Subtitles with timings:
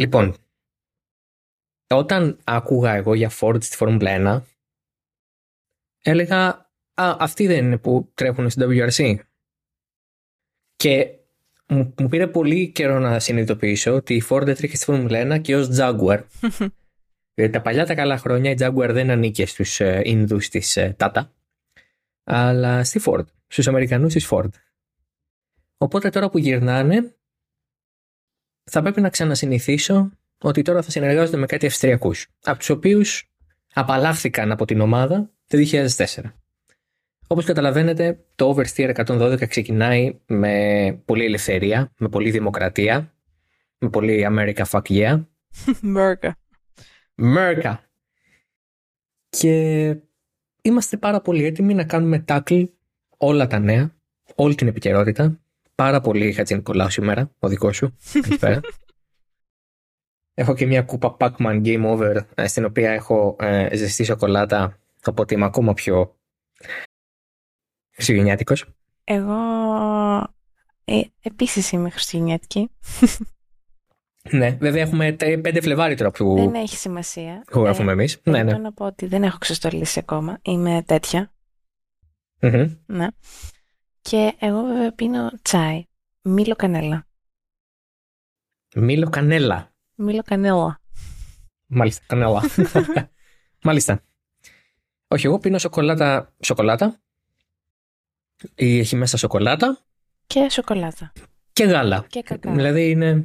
[0.00, 0.34] Λοιπόν,
[1.86, 4.42] όταν άκουγα εγώ για Ford στη Φόρμουλα 1,
[6.02, 6.46] έλεγα
[6.94, 9.18] «Α, αυτοί δεν είναι που τρέχουν στην WRC».
[10.76, 11.18] Και
[11.68, 15.56] μου, μου πήρε πολύ καιρό να συνειδητοποιήσω ότι η Ford έτρεχε στη Φόρμουλα 1 και
[15.56, 16.22] ως Jaguar.
[17.34, 20.96] Γιατί τα παλιά τα καλά χρόνια η Jaguar δεν ανήκε στους ε, Ινδούς της ε,
[20.98, 21.28] Tata,
[22.24, 24.50] αλλά στη Ford, στους Αμερικανούς της Ford.
[25.76, 27.14] Οπότε τώρα που γυρνάνε,
[28.70, 33.30] θα πρέπει να ξανασυνηθίσω ότι τώρα θα συνεργάζονται με κάτι Αυστριακούς, από τους οποίους
[33.74, 36.06] απαλλάχθηκαν από την ομάδα το 2004.
[37.26, 43.14] Όπως καταλαβαίνετε, το Oversteer 112 ξεκινάει με πολλή ελευθερία, με πολλή δημοκρατία,
[43.78, 45.24] με πολύ America fuck yeah.
[45.94, 46.30] America.
[47.16, 47.74] America.
[49.28, 49.96] Και
[50.62, 52.64] είμαστε πάρα πολύ έτοιμοι να κάνουμε tackle
[53.16, 53.94] όλα τα νέα,
[54.34, 55.39] όλη την επικαιρότητα.
[55.80, 57.96] Πάρα πολύ Χατζη Νικολάου σήμερα, ο δικός σου.
[58.12, 58.60] Καλησπέρα.
[60.42, 65.34] έχω και μια κούπα Pac-Man Game Over, ε, στην οποία έχω ε, ζεστή σοκολάτα, οπότε
[65.34, 66.16] είμαι ακόμα πιο
[67.90, 68.64] χριστουγεννιάτικος.
[69.04, 69.34] Εγώ
[70.84, 72.70] ε, επίσης είμαι χριστουγεννιάτικη.
[74.30, 77.44] Ναι, βέβαια έχουμε 5 Φλεβάρι τώρα που Δεν έχει σημασία.
[77.52, 78.14] γράφουμε εμείς.
[78.14, 78.50] Ε, Ναι, ναι.
[78.50, 80.38] Θέλω να πω ότι δεν έχω ξεστολίσει ακόμα.
[80.42, 81.32] Είμαι τέτοια.
[82.40, 82.74] Μμμ.
[82.86, 83.06] Ναι.
[84.02, 85.84] Και εγώ βέβαια πίνω τσάι.
[86.22, 87.06] Μήλο κανέλα.
[88.74, 89.72] Μήλο κανέλα.
[89.94, 90.80] Μήλο κανέλα.
[91.66, 92.42] Μάλιστα, κανέλα.
[93.62, 94.02] Μάλιστα.
[95.08, 96.34] Όχι, εγώ πίνω σοκολάτα.
[96.40, 97.00] Σοκολάτα.
[98.54, 99.78] Ή έχει μέσα σοκολάτα
[100.26, 101.12] Και σοκολάτα.
[101.52, 102.04] και γάλα.
[102.08, 102.54] Και κακάο.
[102.54, 103.24] Δηλαδή είναι.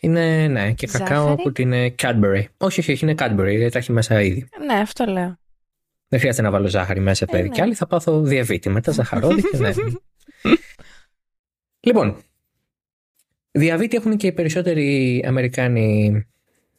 [0.00, 2.44] Είναι, ναι, και κακάο Ζάχαρη; που την είναι Cadbury.
[2.56, 4.48] Όχι, όχι, όχι, είναι Cadbury, δεν τα έχει μέσα ήδη.
[4.66, 5.38] Ναι, αυτό λέω.
[6.08, 7.48] Δεν χρειάζεται να βάλω ζάχαρη μέσα, Ε, παιδί.
[7.48, 7.54] ναι.
[7.54, 8.68] Και άλλοι θα πάθω διαβήτη.
[8.68, 9.72] Μετά ζαχαρόδι και ναι.
[11.86, 12.16] λοιπόν,
[13.50, 16.26] διαβήτη έχουν και οι περισσότεροι Αμερικάνοι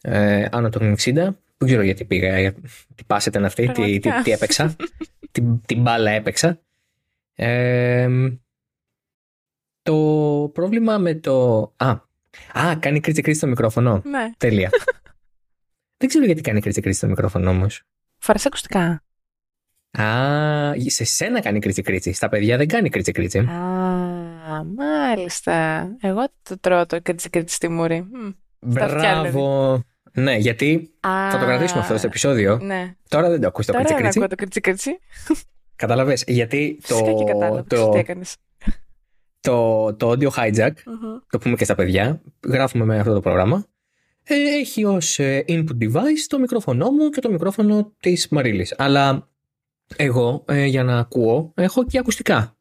[0.02, 1.14] ε, άνω των 60.
[1.14, 1.36] Δεν
[1.68, 2.54] ξέρω γιατί πήγα, για-
[2.96, 4.22] τι πάσα ήταν αυτή, τι, τι, Πραγματικά.
[4.24, 4.76] τι έπαιξα.
[5.32, 6.60] τι, τι μπάλα έπαιξα.
[7.36, 8.08] Ε,
[9.82, 9.96] το
[10.54, 11.62] πρόβλημα με το...
[11.78, 11.90] Α,
[12.54, 14.02] α κάνει κρίτσι κρίτσι το μικρόφωνο.
[14.06, 14.32] Ναι.
[14.38, 14.70] Τέλεια.
[15.98, 17.84] Δεν ξέρω γιατί κάνει κρίτσι κρίτσι το μικρόφωνο όμως.
[18.18, 19.04] Φοράς ακουστικά.
[19.92, 22.12] Α, σε σένα κάνει κρίτσι κρίτσι.
[22.14, 23.38] Στα παιδιά δεν κάνει κρίτσι κρίτσι.
[23.40, 25.88] Α, μάλιστα.
[26.02, 28.02] Εγώ το τρώω το κρίτσι κρίτσι στη μούρη.
[28.02, 28.30] Μμ.
[28.72, 29.84] στα αυτιά, Μπράβο.
[30.14, 32.60] Ναι, γιατί Α, θα το κρατήσουμε αυτό στο επεισόδιο.
[32.62, 32.96] Ναι.
[33.08, 34.20] Τώρα δεν το ακούς το Τώρα κρίτσι δεν κρίτσι.
[34.20, 35.00] ακούω το κρίτσι κρίτσι.
[35.76, 37.64] Κατάλαβες, γιατί Φυσικά και το, κατάλαβα.
[37.68, 38.36] Ξέρεις το, τι έκανες.
[39.42, 41.18] το, το audio hijack, Μμμ.
[41.30, 43.66] το πούμε και στα παιδιά, γράφουμε με αυτό το πρόγραμμα,
[44.24, 48.76] ε, έχει ως ε, input device το μικρόφωνο μου και το μικρόφωνο της Μαρίλης.
[48.78, 49.28] Αλλά
[49.96, 52.58] εγώ ε, για να ακούω έχω και ακουστικά.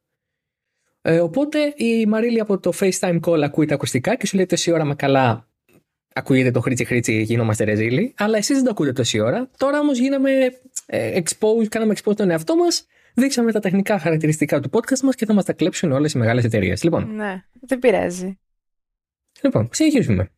[1.02, 4.72] Ε, οπότε η Μαρίλη από το FaceTime call ακούει τα ακουστικά και σου λέει τόση
[4.72, 5.48] ώρα με καλά
[6.14, 9.50] ακούγεται το χρήτσι χρήτσι γινόμαστε ρεζίλοι, αλλά εσείς δεν το ακούτε τόση ώρα.
[9.56, 10.30] Τώρα όμως γίναμε
[10.86, 15.26] ε, expose, κάναμε expose τον εαυτό μας, δείξαμε τα τεχνικά χαρακτηριστικά του podcast μας και
[15.26, 16.82] θα μας τα κλέψουν όλες οι μεγάλες εταιρείες.
[16.82, 18.38] Λοιπόν, Ναι, δεν πειράζει.
[19.42, 20.30] Λοιπόν, συνεχίζουμε.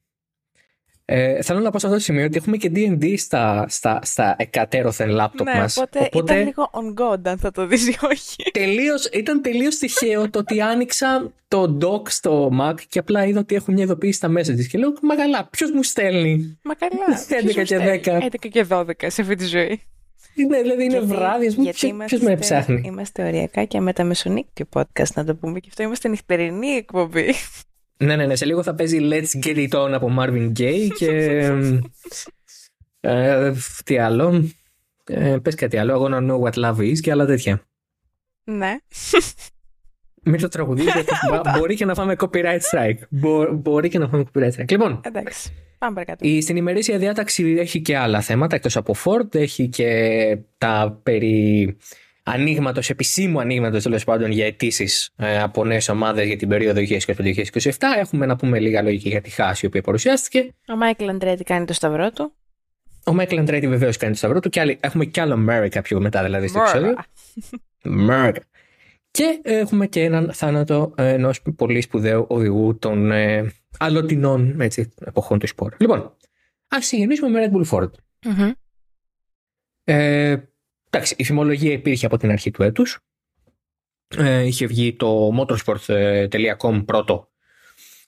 [1.12, 4.34] Ε, θέλω να πω σε αυτό το σημείο ότι έχουμε και D&D στα, στα, στα
[4.38, 5.76] εκατέρωθεν λάπτοπ ναι, μας.
[5.76, 8.50] οπότε, ήταν λίγο on god αν θα το δεις ή όχι.
[8.52, 13.54] τελείως, ήταν τελείως τυχαίο το ότι άνοιξα το doc στο Mac και απλά είδα ότι
[13.54, 16.58] έχουν μια ειδοποίηση στα messages και λέω «Μα καλά, ποιος μου στέλνει».
[16.62, 17.18] Μα καλά.
[17.18, 18.18] 11 ποιος μου και στέλνει; 10.
[18.20, 19.82] 11 και 12 σε αυτή τη ζωή.
[20.34, 23.80] Είναι, δηλαδή είναι Γιατί- βράδυ, ας πούμε, γιατί ποιος, ποιος με ψάχνει; Είμαστε οριακά και
[23.80, 25.58] μεταμεσονύκτιο podcast, να το πούμε.
[25.60, 27.34] Και αυτό είμαστε νυχτερινή εκπομπή.
[28.02, 31.08] Ναι, ναι, ναι, σε λίγο θα παίζει Let's Get It On από Marvin Gaye και...
[33.00, 33.52] ε,
[33.84, 34.48] τι άλλο.
[35.04, 35.94] Ε, πες κάτι άλλο.
[35.94, 37.66] I wanna know what love is και άλλα τέτοια.
[38.44, 38.76] ναι.
[40.22, 42.98] Μην το τραγουδίσει, γιατί μπο- μπορεί και να φάμε copyright strike.
[43.10, 44.68] Μπο- μπορεί και να φάμε copyright strike.
[44.70, 45.52] Λοιπόν, Εντάξει.
[45.78, 46.28] Πάμε παρακάτω.
[46.28, 49.34] η, στην ημερήσια διάταξη έχει και άλλα θέματα εκτός από Ford.
[49.34, 51.76] Έχει και τα περί
[52.32, 57.72] ανοίγματος, επισήμου ανοίγματος τέλος πάντων για αιτήσεις ε, από νέες ομάδες για την περίοδο 2025-2027.
[57.98, 60.54] Έχουμε να πούμε λίγα λόγια και για τη χάση η οποία παρουσιάστηκε.
[60.68, 62.32] Ο Μάικλ Αντρέτη κάνει το σταυρό του.
[63.06, 66.00] Ο Μάικλ Αντρέτη βεβαίως κάνει το σταυρό του και άλλοι, έχουμε και άλλο America πιο
[66.00, 66.94] μετά δηλαδή στο επεισόδιο.
[68.08, 68.40] America.
[69.10, 75.46] Και έχουμε και έναν θάνατο ενός πολύ σπουδαίου οδηγού των ε, αλλοτινών έτσι, εποχών του
[75.46, 75.74] σπορ.
[75.78, 76.16] Λοιπόν,
[76.68, 77.90] ας ξεκινήσουμε με Red Bull Ford.
[78.24, 78.50] Μμμ.
[79.84, 80.36] Ε,
[80.90, 82.98] εντάξει, η φημολογία υπήρχε από την αρχή του έτους.
[84.16, 87.28] Ε, είχε βγει το motorsport.com πρώτο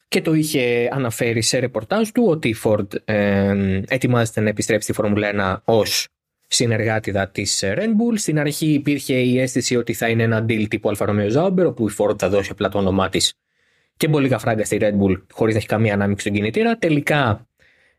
[0.08, 4.92] και το είχε αναφέρει σε ρεπορτάζ του ότι η Ford ε, ετοιμάζεται να επιστρέψει στη
[4.92, 6.08] Φόρμουλα 1 ως
[6.46, 8.14] συνεργάτηδα της Red Bull.
[8.14, 11.88] Στην αρχή υπήρχε η αίσθηση ότι θα είναι ένα deal τύπου Alfa Romeo Sauber όπου
[11.88, 13.34] η Ford θα δώσει απλά το όνομά της
[13.96, 16.78] και μπολίκα φράγκα στη Red Bull χωρίς να έχει καμία ανάμειξη στον κινητήρα.
[16.78, 17.46] Τελικά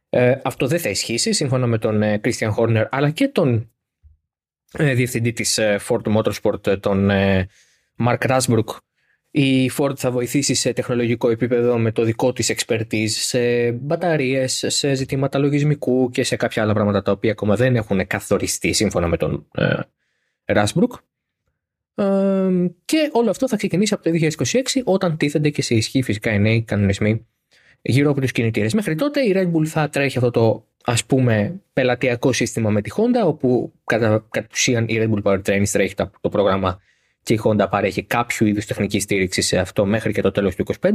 [0.10, 3.64] Ε, αυτό δεν θα ισχύσει σύμφωνα με τον ε, Christian Horner αλλά και τον ε,
[4.74, 7.48] διευθυντή της ε, Ford Motorsport, ε, τον ε,
[8.06, 8.78] Mark Rasbrook.
[9.36, 14.94] Η Ford θα βοηθήσει σε τεχνολογικό επίπεδο με το δικό της expertise σε μπαταρίες, σε
[14.94, 19.18] ζητήματα λογισμικού και σε κάποια άλλα πράγματα τα οποία ακόμα δεν έχουν καθοριστεί σύμφωνα με
[19.18, 19.80] τον ε,
[20.46, 21.00] Rasbrook.
[21.96, 22.50] Ε,
[22.86, 26.40] και όλο αυτό θα ξεκινήσει από το 2026 όταν τίθενται και σε ισχύ φυσικά οι
[26.40, 27.28] νέοι κανονισμοί
[27.82, 28.74] γύρω από τους κινητήρες.
[28.74, 32.90] Μέχρι τότε η Red Bull θα τρέχει αυτό το ας πούμε πελατειακό σύστημα με τη
[32.96, 36.80] Honda όπου κατά, κατ' ουσίαν η Red Bull Powertrains τρέχει το, το πρόγραμμα
[37.24, 40.66] και η Honda παρέχει κάποιο είδους τεχνική στήριξη σε αυτό μέχρι και το τέλος του
[40.82, 40.90] 2025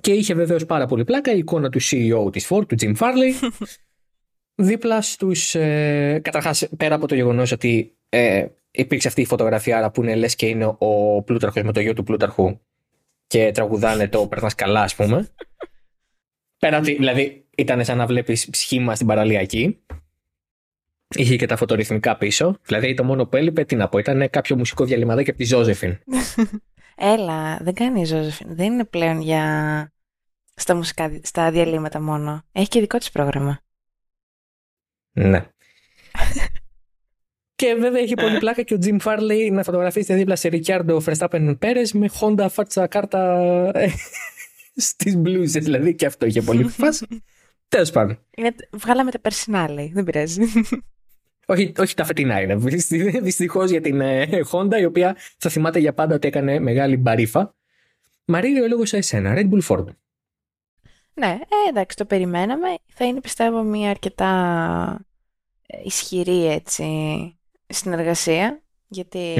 [0.00, 3.50] και είχε βεβαίως πάρα πολύ πλάκα η εικόνα του CEO της Ford, του Jim Farley.
[4.54, 10.02] Δίπλα στους ε, καταρχάς πέρα από το γεγονός ότι ε, υπήρξε αυτή η φωτογραφία που
[10.02, 12.60] είναι λες και είναι ο Πλούταρχος με το γιο του Πλούταρχου
[13.26, 15.28] και τραγουδάνε το περνάς καλά ας πούμε.
[16.58, 19.78] Πέρα ότι δηλαδή ήταν σαν να βλέπεις σχήμα στην παραλιακή
[21.16, 22.58] Είχε και τα φωτορυθμικά πίσω.
[22.62, 25.98] Δηλαδή το μόνο που έλειπε, τι να πω, ήταν κάποιο μουσικό διαλυματάκι από τη Ζώζεφιν.
[27.14, 28.54] Έλα, δεν κάνει η Ζώζεφιν.
[28.54, 29.92] Δεν είναι πλέον για
[30.54, 32.42] στα, μουσικά, στα διαλύματα μόνο.
[32.52, 33.60] Έχει και δικό της πρόγραμμα.
[35.12, 35.46] Ναι.
[37.60, 41.58] και βέβαια έχει πολύ πλάκα και ο Τζιμ Φάρλεϊ να φωτογραφίσει δίπλα σε Ρικιάρντο Φρεστάπεν
[41.58, 43.72] Πέρε με Honda φάτσα κάρτα
[44.76, 45.64] στις μπλούζες.
[45.64, 47.06] Δηλαδή και αυτό είχε πολύ φάση.
[47.74, 48.18] Τέλος πάντων.
[48.36, 49.90] Είναι, βγάλαμε τα περσινά, λέει.
[49.94, 50.42] Δεν πειράζει.
[51.46, 52.54] Όχι, όχι τα φετινά είναι.
[53.22, 57.54] Δυστυχώς για την ε, Honda, η οποία θα θυμάται για πάντα ότι έκανε μεγάλη μπαρίφα.
[58.24, 59.84] Μαρίλη, ο λόγος σε εσένα, Red Bull Ford.
[61.14, 62.68] Ναι, ε, εντάξει, το περιμέναμε.
[62.86, 65.06] Θα είναι πιστεύω μια αρκετά
[65.66, 66.84] ε, ισχυρή έτσι,
[67.66, 68.62] συνεργασία,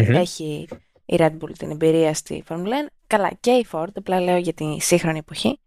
[0.08, 0.68] έχει
[1.04, 2.86] η Red Bull την εμπειρία στη Formula 1.
[3.06, 5.58] Καλά, και η Ford, απλά λέω για τη σύγχρονη εποχή.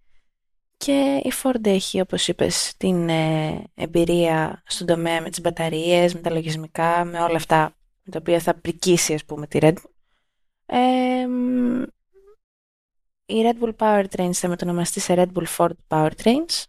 [0.78, 6.20] Και η Ford έχει, όπως είπες, την ε, εμπειρία στον τομέα με τις μπαταρίες, με
[6.20, 9.92] τα λογισμικά, με όλα αυτά με τα οποία θα πρικήσει, ας πούμε, τη Red Bull.
[13.26, 16.64] η Red Bull Powertrains θα μετονομαστεί σε Red Bull Ford Powertrains.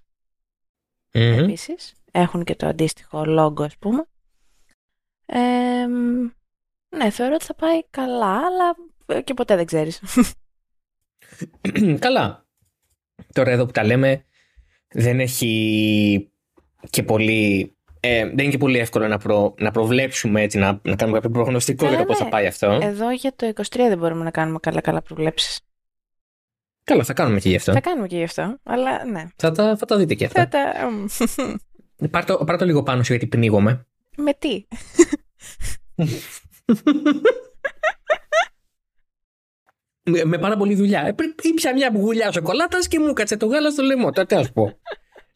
[1.13, 1.39] Mm-hmm.
[1.39, 4.07] Επίσης, έχουν και το αντίστοιχο logo, ας πούμε.
[6.97, 8.75] ναι, θεωρώ ότι θα πάει καλά, αλλά
[9.23, 10.03] και ποτέ δεν ξέρεις.
[11.99, 12.48] καλά.
[13.33, 14.25] Τώρα εδώ που τα λέμε
[14.89, 16.31] δεν έχει
[16.91, 20.97] και πολύ ε, δεν είναι και πολύ εύκολο να, προ, να προβλέψουμε έτσι, να, να
[20.97, 22.31] κάνουμε κάποιο προγνωστικό για το πώς θα ναι.
[22.31, 22.79] πάει αυτό.
[22.83, 25.61] Εδώ για το 23 δεν μπορούμε να κάνουμε καλά καλά προβλέψεις.
[26.85, 27.73] Καλά, θα κάνουμε και γι' αυτό.
[27.73, 29.27] Θα κάνουμε και γι' αυτό, αλλά ναι.
[29.37, 30.41] Θα τα, θα τα δείτε και αυτά.
[30.41, 30.73] Θα τα...
[32.11, 33.87] πάρ, το, πάρ' το λίγο πάνω σου γιατί πνίγομαι.
[34.17, 34.67] Με τι;
[40.25, 41.07] με πάρα πολλή δουλειά.
[41.07, 44.11] Ε, ήπια μια γουλιά σοκολάτας και μου κάτσε το γάλα στο λαιμό.
[44.11, 44.79] τι ας πω.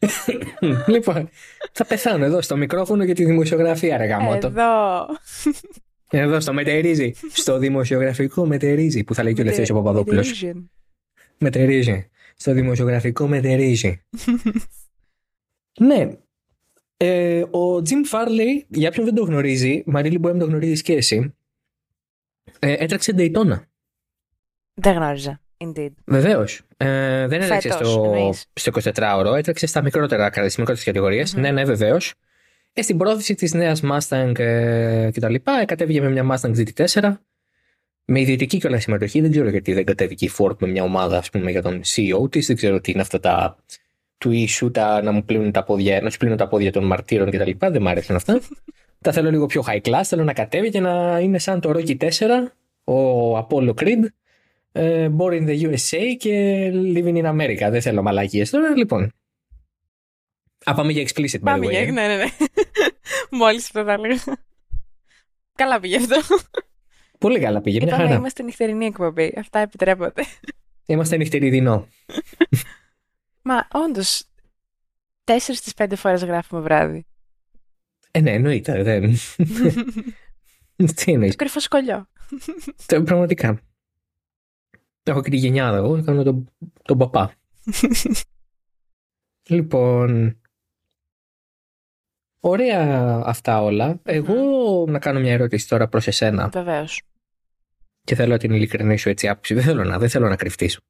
[0.93, 1.29] λοιπόν,
[1.73, 4.47] θα πεθάνω εδώ στο μικρόφωνο για τη δημοσιογραφία, ρε γαμότο.
[4.47, 5.07] Εδώ.
[6.11, 7.13] Εδώ στο μετερίζει.
[7.33, 9.05] στο δημοσιογραφικό μετερίζει.
[9.05, 10.45] Που θα λέει και ο Λευτέρης ο Παπαδόπουλος.
[11.39, 12.11] Μετερίζει.
[12.37, 14.03] Στο δημοσιογραφικό μετερίζει.
[15.89, 16.11] ναι.
[16.97, 20.93] Ε, ο Jim Farley, για ποιον δεν το γνωρίζει, Μαρίλη μπορεί να το γνωρίζεις και
[20.93, 21.35] εσύ,
[22.59, 23.61] ε, έτρεξε Daytona.
[24.75, 25.41] Δεν γνώριζα.
[25.57, 25.91] Indeed.
[26.05, 26.63] Βεβαίως.
[26.77, 31.35] Ε, δεν έτρεξε στο, στο 24ωρο, έτρεξε στα μικρότερα, στις μικρότερες κατηγορίες.
[31.35, 31.41] Mm-hmm.
[31.41, 32.15] Ναι, ναι, βεβαίως.
[32.73, 35.35] Ε, στην πρόθεση της νέας Mustang ε, κτλ.
[35.65, 37.17] κατέβηκε με μια Mustang GT4
[38.05, 39.21] με ιδιωτική κιόλας συμμετοχή.
[39.21, 42.31] Δεν ξέρω γιατί δεν κατέβηκε η Ford με μια ομάδα ας πούμε, για τον CEO
[42.31, 42.47] της.
[42.47, 43.57] Δεν ξέρω τι είναι αυτά τα
[44.19, 47.31] του issue, τα, να μου πλύνουν τα πόδια, να σου πλύνουν τα πόδια των μαρτύρων
[47.31, 47.51] κτλ.
[47.59, 48.41] Δεν μου άρεσαν αυτά.
[49.01, 50.03] τα θέλω λίγο πιο high class.
[50.05, 52.09] Θέλω να κατέβει και να είναι σαν το Rocky 4,
[52.85, 54.09] ο Apollo Creed uh,
[55.19, 57.69] born in the USA και living in America.
[57.71, 58.77] Δεν θέλω μαλακίες τώρα.
[58.77, 59.13] Λοιπόν,
[60.65, 61.91] Α, πάμε για explicit, by Πάμε για, ε.
[61.91, 62.27] ναι, ναι, ναι.
[63.39, 64.21] Μόλις το θα έλεγα.
[65.55, 66.17] Καλά πήγε αυτό.
[67.19, 68.15] Πολύ καλά πήγε, μια χαρά.
[68.15, 69.35] είμαστε νυχτερινή εκπομπή.
[69.39, 70.23] Αυτά επιτρέπονται.
[70.87, 71.89] Είμαστε νυχτεριδινό.
[73.43, 74.25] Μα όντως,
[75.25, 77.07] τέσσερις στις πέντε φορές γράφουμε βράδυ.
[78.11, 78.83] Ε, ναι, εννοείται.
[78.83, 79.17] Δεν...
[80.95, 82.09] Τι εννοείς; Κρυφό σκολιό.
[82.87, 83.61] Πραγματικά.
[85.03, 86.51] Έχω και τη γενιάδα εγώ, κάνω τον,
[86.83, 87.35] τον παπά.
[89.55, 90.41] λοιπόν,
[92.41, 94.01] ωραία αυτά όλα.
[94.03, 94.35] Εγώ
[94.89, 96.49] να κάνω μια ερώτηση τώρα προς εσένα.
[96.49, 97.03] Βεβαίως.
[98.05, 99.55] Και θέλω την ειλικρινή σου έτσι άποψη.
[99.55, 100.81] Δεν θέλω να, δεν θέλω να κρυφτείς.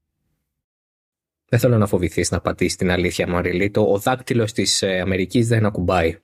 [1.49, 3.71] Δεν θέλω να φοβηθείς να πατήσεις την αλήθεια, Μαριλή.
[3.71, 6.19] Το, ο δάκτυλος της ε, Αμερικής δεν ακουμπάει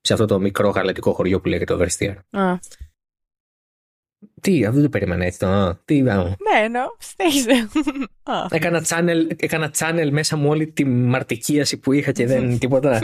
[0.00, 2.16] σε αυτό το μικρό γαλατικό χωριό που λέγεται το Βερστιέρ.
[4.40, 5.38] Τι, αυτό δεν το περίμενα έτσι.
[5.38, 6.12] Το, τι, ναι,
[6.62, 7.68] εννοώ, συνέχιζε.
[8.50, 13.00] έκανα, channel, έκανα channel μέσα μου όλη τη μαρτικίαση που είχα και δεν τίποτα.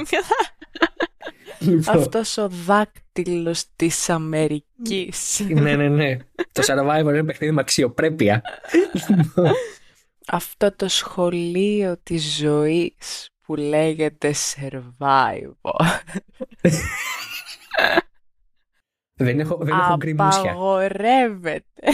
[1.58, 1.96] Λοιπόν.
[1.98, 5.46] Αυτός ο δάκτυλος της Αμερικής.
[5.48, 6.16] ναι, ναι, ναι.
[6.52, 8.42] Το Survivor είναι παιχνίδι με αξιοπρέπεια.
[10.26, 15.86] Αυτό το σχολείο της ζωής που λέγεται Survivor.
[19.24, 20.50] δεν έχω, δεν έχω γκριμούσια.
[20.50, 21.64] Απαγορεύεται.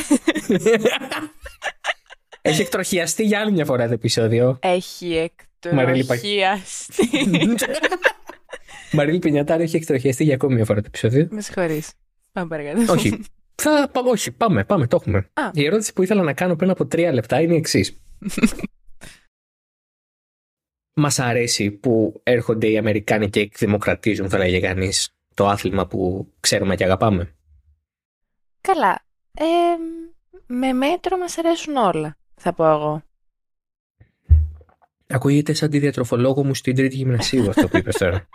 [2.42, 4.58] Έχει εκτροχιαστεί για άλλη μια φορά το επεισόδιο.
[4.62, 7.08] Έχει εκτροχιαστεί.
[8.92, 11.28] Μαρίλη Πινιατάρη έχει εκτροχιαστεί για ακόμη μια φορά το επεισόδιο.
[11.30, 11.92] Με συγχωρείς.
[12.32, 12.92] Πάμε παρακάτω.
[12.92, 13.24] Όχι.
[13.54, 15.18] Θα, όχι, πάμε, πάμε, το έχουμε.
[15.18, 15.50] Α.
[15.52, 18.00] Η ερώτηση που ήθελα να κάνω πριν από τρία λεπτά είναι η εξής.
[21.00, 26.76] Μας αρέσει που έρχονται οι Αμερικάνοι και εκδημοκρατίζουν, θα λέγε κανείς, το άθλημα που ξέρουμε
[26.76, 27.34] και αγαπάμε.
[28.60, 29.04] Καλά.
[29.34, 29.44] Ε,
[30.46, 33.02] με μέτρο μας αρέσουν όλα, θα πω εγώ.
[35.06, 38.28] Ακούγεται σαν τη διατροφολόγο μου στην τρίτη γυμνασίου αυτό που είπες τώρα.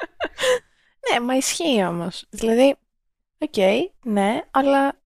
[1.12, 2.26] ναι, μα ισχύει όμως.
[2.30, 2.76] Δηλαδή,
[3.38, 3.58] οκ,
[4.06, 5.00] ναι, αλλά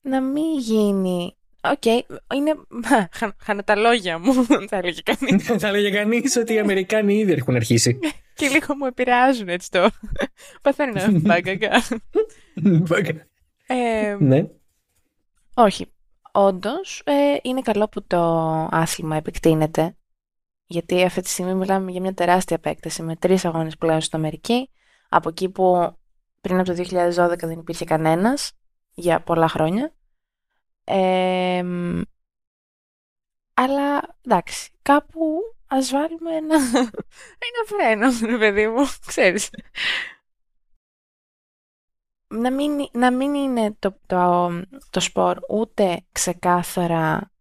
[0.00, 1.36] να μην γίνει...
[1.60, 2.00] Ok, okay,
[2.34, 2.54] είναι...
[3.38, 5.46] Χάνω τα λόγια μου, θα έλεγε κανείς.
[5.62, 7.98] θα έλεγε κανείς ότι οι Αμερικάνοι ήδη έχουν αρχίσει.
[8.34, 9.90] Και λίγο μου επηρεάζουν έτσι το...
[10.62, 11.82] Παθαίνω ένα μπαγκαγκά.
[13.66, 14.46] ε, ναι.
[15.54, 15.92] Όχι.
[16.32, 18.18] Όντως, ε, είναι καλό που το
[18.70, 19.96] άθλημα επεκτείνεται
[20.66, 24.70] γιατί αυτή τη στιγμή μιλάμε για μια τεράστια επέκταση με τρεις αγώνες πλέον στην Αμερική,
[25.08, 25.96] από εκεί που
[26.40, 28.52] πριν από το 2012 δεν υπήρχε κανένας
[28.94, 29.94] για πολλά χρόνια.
[33.54, 36.56] αλλά εντάξει, κάπου ας βάλουμε ένα,
[37.48, 39.50] ένα φρένο, παιδί μου, ξέρεις.
[42.26, 44.50] Να μην, να μην είναι το, το,
[44.90, 47.32] το σπορ ούτε ξεκάθαρα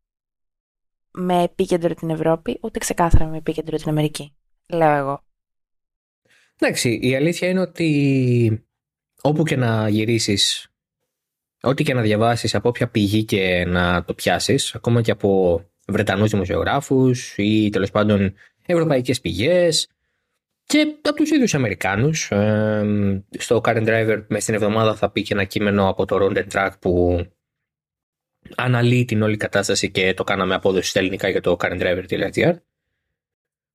[1.12, 4.36] με επίκεντρο την Ευρώπη, ούτε ξεκάθαρα με επίκεντρο την Αμερική.
[4.70, 5.24] Λέω εγώ.
[6.60, 8.68] Εντάξει, η αλήθεια είναι ότι
[9.22, 10.68] όπου και να γυρίσεις,
[11.62, 16.29] ό,τι και να διαβάσεις από όποια πηγή και να το πιάσεις, ακόμα και από Βρετανούς
[16.29, 18.33] δημοσιογράφους ή τέλος πάντων
[18.65, 19.87] ευρωπαϊκές πηγές
[20.65, 22.31] και από τους ίδιους Αμερικάνους.
[23.29, 26.71] στο Current Driver μέσα στην εβδομάδα θα πει και ένα κείμενο από το Round Track
[26.79, 27.25] που
[28.55, 32.53] αναλύει την όλη κατάσταση και το κάναμε απόδοση στα ελληνικά για το currentdriver.gr.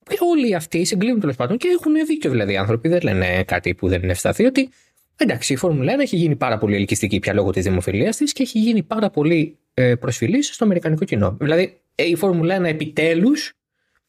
[0.09, 3.75] Και όλοι αυτοί συγκλίνουν τέλος πάντων και έχουν δίκιο δηλαδή οι άνθρωποι, δεν λένε κάτι
[3.75, 4.69] που δεν είναι ευσταθή, ότι
[5.17, 8.43] εντάξει, η Φόρμουλα 1 έχει γίνει πάρα πολύ ελκυστική πια λόγω της δημοφιλίας της και
[8.43, 11.37] έχει γίνει πάρα πολύ ε, προσφυλής στο αμερικανικό κοινό.
[11.41, 11.71] Δηλαδή, ε,
[12.05, 13.53] η Φόρμουλα 1 επιτέλους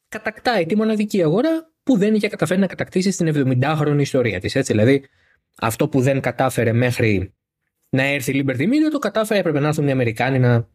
[0.08, 4.52] κατακτάει τη μοναδική αγορά που δεν είχε καταφέρει να κατακτήσει στην 70χρονη ιστορία της.
[4.52, 5.04] Δηλαδή,
[5.60, 7.34] αυτό που δεν κατάφερε μέχρι
[7.88, 10.68] να έρθει η Liberty Media, το κατάφερε, έπρεπε να έρθουν οι Αμερικάνοι να,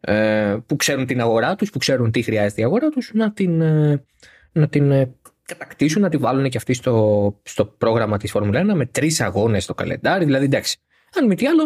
[0.00, 3.60] ε, που ξέρουν την αγορά τους, που ξέρουν τι χρειάζεται η αγορά τους, να την,
[3.60, 4.04] ε,
[4.52, 8.74] να την ε, κατακτήσουν, να τη βάλουν και αυτοί στο, στο πρόγραμμα της Φόρμουλα 1
[8.74, 10.24] με τρεις αγώνες στο καλεντάρι.
[10.24, 10.76] Δηλαδή, εντάξει,
[11.14, 11.62] αν μη τι άλλο,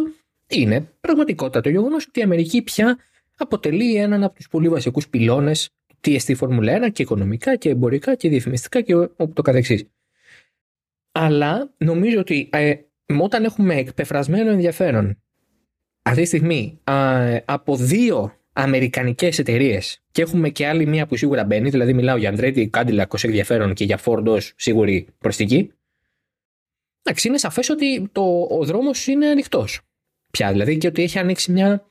[0.48, 2.98] είναι πραγματικότητα το γεγονός ότι η Αμερική πια
[3.44, 8.14] αποτελεί έναν από τους πολύ βασικούς πυλώνες τι εστί Φόρμουλα 1 και οικονομικά και εμπορικά
[8.14, 9.84] και διαφημιστικά και όπου το καθεξής.
[11.12, 12.74] Αλλά νομίζω ότι ε,
[13.20, 15.22] όταν έχουμε εκπεφρασμένο ενδιαφέρον
[16.02, 16.80] αυτή τη στιγμή
[17.44, 22.34] από δύο αμερικανικές εταιρείες και έχουμε και άλλη μία που σίγουρα μπαίνει, δηλαδή μιλάω για
[22.36, 25.72] Andretti, Cadillac ως ενδιαφέρον και για Ford ως σίγουρη προστική,
[27.02, 29.80] εντάξει, είναι σαφές ότι το, ο δρόμος είναι ανοιχτός.
[30.30, 31.87] Πια, δηλαδή και ότι έχει ανοίξει μια.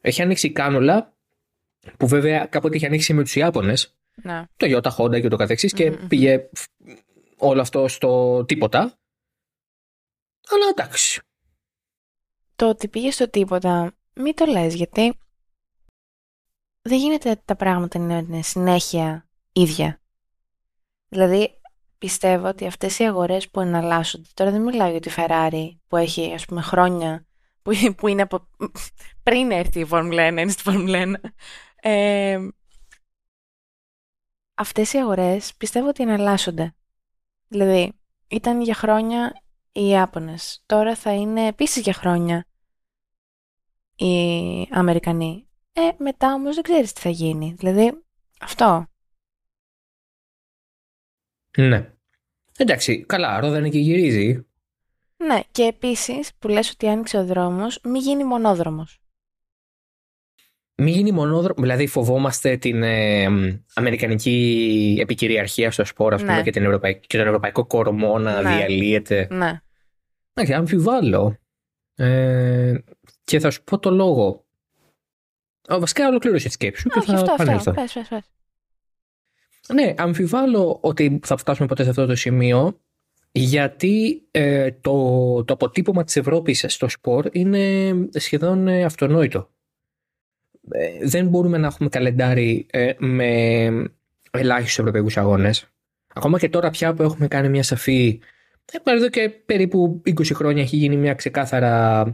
[0.00, 1.14] Έχει ανοίξει κάνουλα
[1.96, 3.94] που βέβαια κάποτε είχε ανοίξει με τους Ιάπωνες.
[4.22, 4.44] Ναι.
[4.56, 6.48] Το Ιώτα, Honda και το καθεξής και πήγε
[7.36, 8.80] όλο αυτό στο τίποτα.
[10.50, 11.20] Αλλά εντάξει.
[12.56, 15.18] Το ότι πήγε στο τίποτα, μην το λες, γιατί
[16.82, 20.00] δεν γίνεται τα πράγματα να είναι συνέχεια ίδια.
[21.08, 21.60] Δηλαδή,
[21.98, 26.32] πιστεύω ότι αυτές οι αγορές που εναλλάσσονται, τώρα δεν μιλάω για τη Ferrari που έχει
[26.34, 27.26] ας πούμε χρόνια,
[27.62, 28.48] που, που είναι από
[29.22, 31.30] πριν έρθει η Φόρμουλα 1, είναι στη Φόρμουλα 1.
[31.82, 32.38] Ε,
[34.54, 36.74] αυτές οι αγορές πιστεύω ότι εναλλάσσονται.
[37.48, 37.92] Δηλαδή,
[38.28, 40.62] ήταν για χρόνια οι Ιάπωνες.
[40.66, 42.46] Τώρα θα είναι επίσης για χρόνια
[43.96, 45.48] οι Αμερικανοί.
[45.72, 47.54] Ε, μετά όμως δεν ξέρεις τι θα γίνει.
[47.58, 48.04] Δηλαδή,
[48.40, 48.86] αυτό.
[51.58, 51.92] Ναι.
[52.56, 54.49] Εντάξει, καλά, ρόδανε και γυρίζει.
[55.26, 59.00] Ναι, και επίσης που λες ότι άνοιξε ο δρόμος, μη γίνει μονόδρομος.
[60.74, 63.24] Μη γίνει μονόδρομο, δηλαδή φοβόμαστε την ε,
[63.74, 66.42] αμερικανική επικυριαρχία στο σπόρο, ας πούμε, Ναι.
[66.42, 68.56] και, την ευρωπαϊκή, και τον ευρωπαϊκό κορμό να Ναι.
[68.56, 69.26] διαλύεται.
[69.30, 69.60] Ναι.
[70.34, 71.36] Εντάξει, αμφιβάλλω.
[71.94, 72.74] Ε,
[73.24, 74.44] και θα σου πω το λόγο.
[75.68, 77.70] Ο, βασικά ολοκλήρωσε τη σκέψη σου και Όχι, θα αυτό, επανέλθω.
[77.70, 77.82] αυτό.
[77.82, 78.24] Πες, πες, πες.
[79.74, 82.80] Ναι, αμφιβάλλω ότι θα φτάσουμε ποτέ σε αυτό το σημείο
[83.32, 89.50] γιατί ε, το, το αποτύπωμα της Ευρώπης στο σπορ είναι σχεδόν ε, αυτονόητο.
[90.70, 93.66] Ε, δεν μπορούμε να έχουμε καλεντάρι ε, με
[94.30, 95.66] ελάχιστους ευρωπαϊκούς αγώνες.
[96.14, 98.20] Ακόμα και τώρα πια που έχουμε κάνει μια σαφή...
[98.84, 102.04] Ε, εδώ και περίπου 20 χρόνια έχει γίνει μια ξεκάθαρα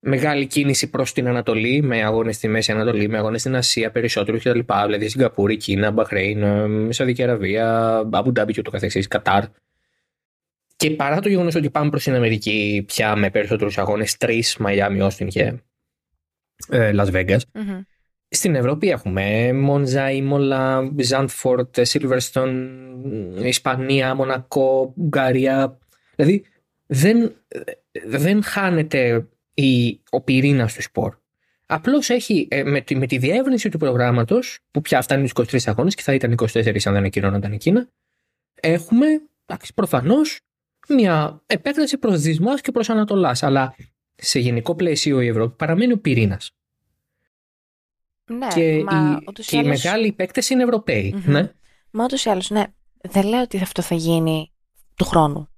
[0.00, 4.42] μεγάλη κίνηση προς την Ανατολή με αγώνες στη Μέση Ανατολή, με αγώνες στην Ασία περισσότερους
[4.42, 4.60] κτλ.
[4.86, 9.44] Δηλαδή Σιγκαπούρη, Κίνα, Μπαχρέιν, ε, Σαουδική Αραβία, Αμπου Ντάμπι και ούτω καθεξής, Κατάρ.
[10.78, 15.00] Και παρά το γεγονός ότι πάμε προς την Αμερική πια με περισσότερους αγώνες, τρεις, Μαϊάμι,
[15.00, 15.54] Όστιν και
[16.68, 17.80] ε, Las Vegas, Μμμ.
[18.28, 22.80] στην Ευρώπη έχουμε Μόντζα, Ήμολα, Ζάντφορτ, Σίλβερστον,
[23.42, 25.78] Ισπανία, Μονακό, Ουγγαρία.
[26.14, 26.44] Δηλαδή
[26.86, 27.34] δεν,
[28.04, 31.16] δεν χάνεται η, ο πυρήνας του σπορ.
[31.66, 35.58] Απλώς έχει ε, με, τη, με τη διεύρυνση του προγράμματος, που πια φτάνει στους 23
[35.64, 37.88] αγώνες και θα ήταν 24 αν δεν ακυρώνονταν εκείνα,
[38.60, 39.06] έχουμε
[39.74, 40.40] προφανώς
[40.88, 43.42] μια επέκταση προς Δυσμά και προς Ανατολάς.
[43.42, 43.74] Αλλά
[44.14, 46.52] σε γενικό πλαίσιο η Ευρώπη παραμένει ο πυρήνας.
[48.30, 51.12] Ναι, και μα η, ούτως ή και οι άλλως- μεγάλοι παίκτες είναι Ευρωπαίοι.
[51.16, 51.32] Μμμ.
[51.32, 51.52] Ναι.
[51.90, 52.64] Μα ούτως ή άλλως, ναι.
[53.00, 54.52] Δεν λέω ότι αυτό θα γίνει
[54.94, 55.48] του χρόνου.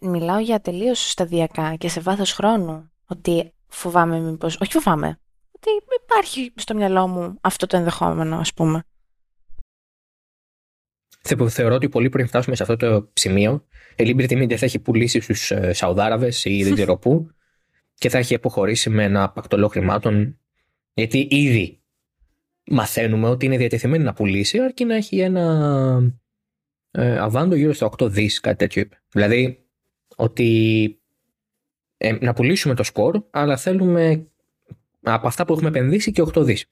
[0.00, 2.90] Μιλάω για τελείως σταδιακά και σε βάθος χρόνου.
[3.06, 4.60] Ότι φοβάμαι μήπως...
[4.60, 5.20] Όχι φοβάμαι.
[5.50, 5.68] Ότι
[6.04, 8.84] υπάρχει στο μυαλό μου αυτό το ενδεχόμενο, ας πούμε.
[11.26, 13.66] Θε- Θεωρώ ότι πολύ πριν φτάσουμε σε αυτό το σημείο,
[13.96, 17.30] η Liberty Media θα έχει πουλήσει στους ε, Σαουδάραβες ή δεν ξέρω πού
[17.94, 20.38] και θα έχει αποχωρήσει με ένα πακτολό χρημάτων.
[20.94, 21.80] Γιατί ήδη
[22.66, 26.12] μαθαίνουμε ότι είναι διατεθειμένη να πουλήσει, αρκεί να έχει ένα
[26.90, 29.02] ε, αβάντζο γύρω στα 8 δις, κάτι τέτοιο είπε.
[29.10, 29.64] Δηλαδή
[30.16, 31.00] ότι
[31.96, 34.26] ε, να πουλήσουμε το σπορ, αλλά θέλουμε
[35.02, 36.64] από αυτά που έχουμε επενδύσει και 8 δις.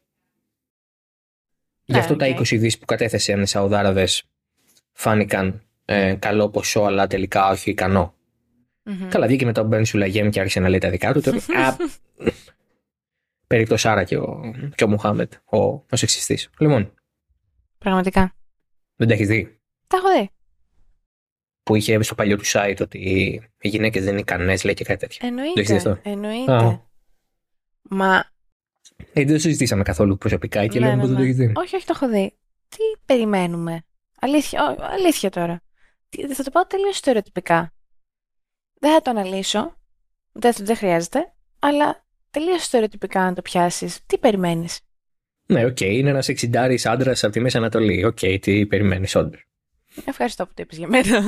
[1.84, 2.36] Γι' Ναι, αυτό τα οκ.
[2.38, 4.24] 20 δις που κατέθεσαν οι Σαουδάραβες
[4.94, 8.14] φάνηκαν ε, καλό ποσό, αλλά τελικά όχι ικανό.
[8.82, 9.08] Μμμ.
[9.08, 11.20] Καλά, βγήκε μετά ο Μπεν Σουλαγέμ και άρχισε να λέει τα δικά του.
[11.20, 11.76] Τώρα, α,
[13.46, 14.40] Περίπτωση Άρα και ο,
[14.74, 16.50] και ο Μουχάμετ, ο, ο σεξιστής.
[16.58, 16.94] Λοιπόν,
[17.78, 18.34] Πραγματικά.
[18.96, 20.30] δεν τα έχεις δει; Τα έχω δει.
[21.62, 22.98] Που είχε στο παλιό του site ότι
[23.60, 25.28] οι γυναίκες δεν είναι ικανές, λέει και κάτι τέτοιο.
[25.28, 25.90] Το έχεις δει Εννοείται.
[25.90, 26.52] αυτό; Εννοείται.
[26.52, 26.80] Α.
[27.82, 28.24] Μα
[29.12, 31.28] Ε, δεν το συζητήσαμε καθόλου προσωπικά και Ναι, λέμε ναι, πως δεν το ναι.
[31.28, 31.52] έχεις δει.
[31.56, 32.32] Όχι, όχι, το έχω δει.
[32.68, 33.84] Τι περιμένουμε;
[34.20, 35.60] Αλήθεια, ό, αλήθεια τώρα.
[36.08, 37.72] Τι- Θα το πάω τελείως στερεοτυπικά.
[38.80, 39.76] Δεν θα το αναλύσω.
[40.32, 41.32] Δεν, δεν χρειάζεται.
[41.58, 44.00] Αλλά τελείως στερεοτυπικά να το πιάσεις.
[44.06, 44.80] Τι περιμένεις;
[45.46, 48.04] Ναι, οκ, είναι ένας εξιντάρης άντρας από τη Μέση Ανατολή.
[48.04, 49.44] Οκ, τι περιμένεις, όντως.
[50.04, 51.20] Ευχαριστώ που το είπες για μένα.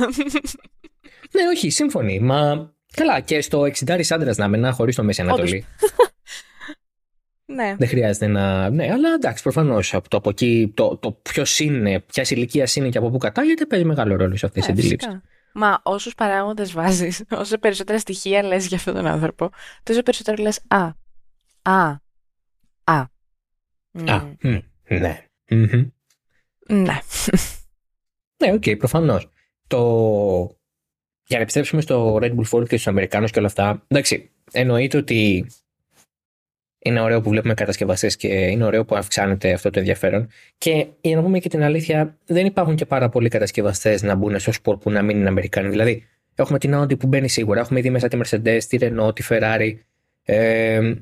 [1.31, 2.19] Ναι, όχι, σύμφωνοι.
[2.19, 5.65] Μα καλά, και στο εξιντάρης άντρας να μένει χωρίς το Μέση Ανατολή.
[7.57, 7.75] ναι.
[7.77, 8.69] Δεν χρειάζεται να.
[8.69, 12.89] Ναι, αλλά εντάξει, προφανώς από το από εκεί, το, το ποιος είναι, ποιας ηλικίας είναι
[12.89, 15.09] και από πού κατάγεται, παίζει μεγάλο ρόλο σε αυτές τις Ναι, αντιλήψεις.
[15.09, 15.27] φυσικά.
[15.53, 19.49] Μα όσους παράγοντες βάζεις, όσο περισσότερα στοιχεία λες για αυτόν τον άνθρωπο,
[19.83, 20.83] τόσο περισσότερο λες «Α,
[21.61, 22.01] α,
[22.83, 22.93] α».
[22.93, 23.07] Α,
[23.91, 24.03] Μμ,
[24.41, 25.25] μ, ναι.
[25.49, 25.89] Μμμ.
[26.67, 26.97] Ναι.
[28.45, 29.29] Ναι, οκ, προφανώς.
[29.67, 29.79] Το...
[31.25, 33.83] Για να επιστρέψουμε στο Red Bull Ford και στους Αμερικάνους και όλα αυτά.
[33.87, 35.47] Εντάξει, εννοείται ότι
[36.87, 40.27] είναι ωραίο που βλέπουμε κατασκευαστές και είναι ωραίο που αυξάνεται αυτό το ενδιαφέρον.
[40.57, 44.39] Και για να πούμε και την αλήθεια, δεν υπάρχουν και πάρα πολλοί κατασκευαστές να μπουν
[44.39, 45.69] στο σπορ που να μην είναι Αμερικάνοι.
[45.69, 46.03] Δηλαδή,
[46.35, 49.73] έχουμε την Audi που μπαίνει σίγουρα, έχουμε ήδη μέσα τη Mercedes, τη Renault, τη Ferrari.
[50.23, 50.93] Ε,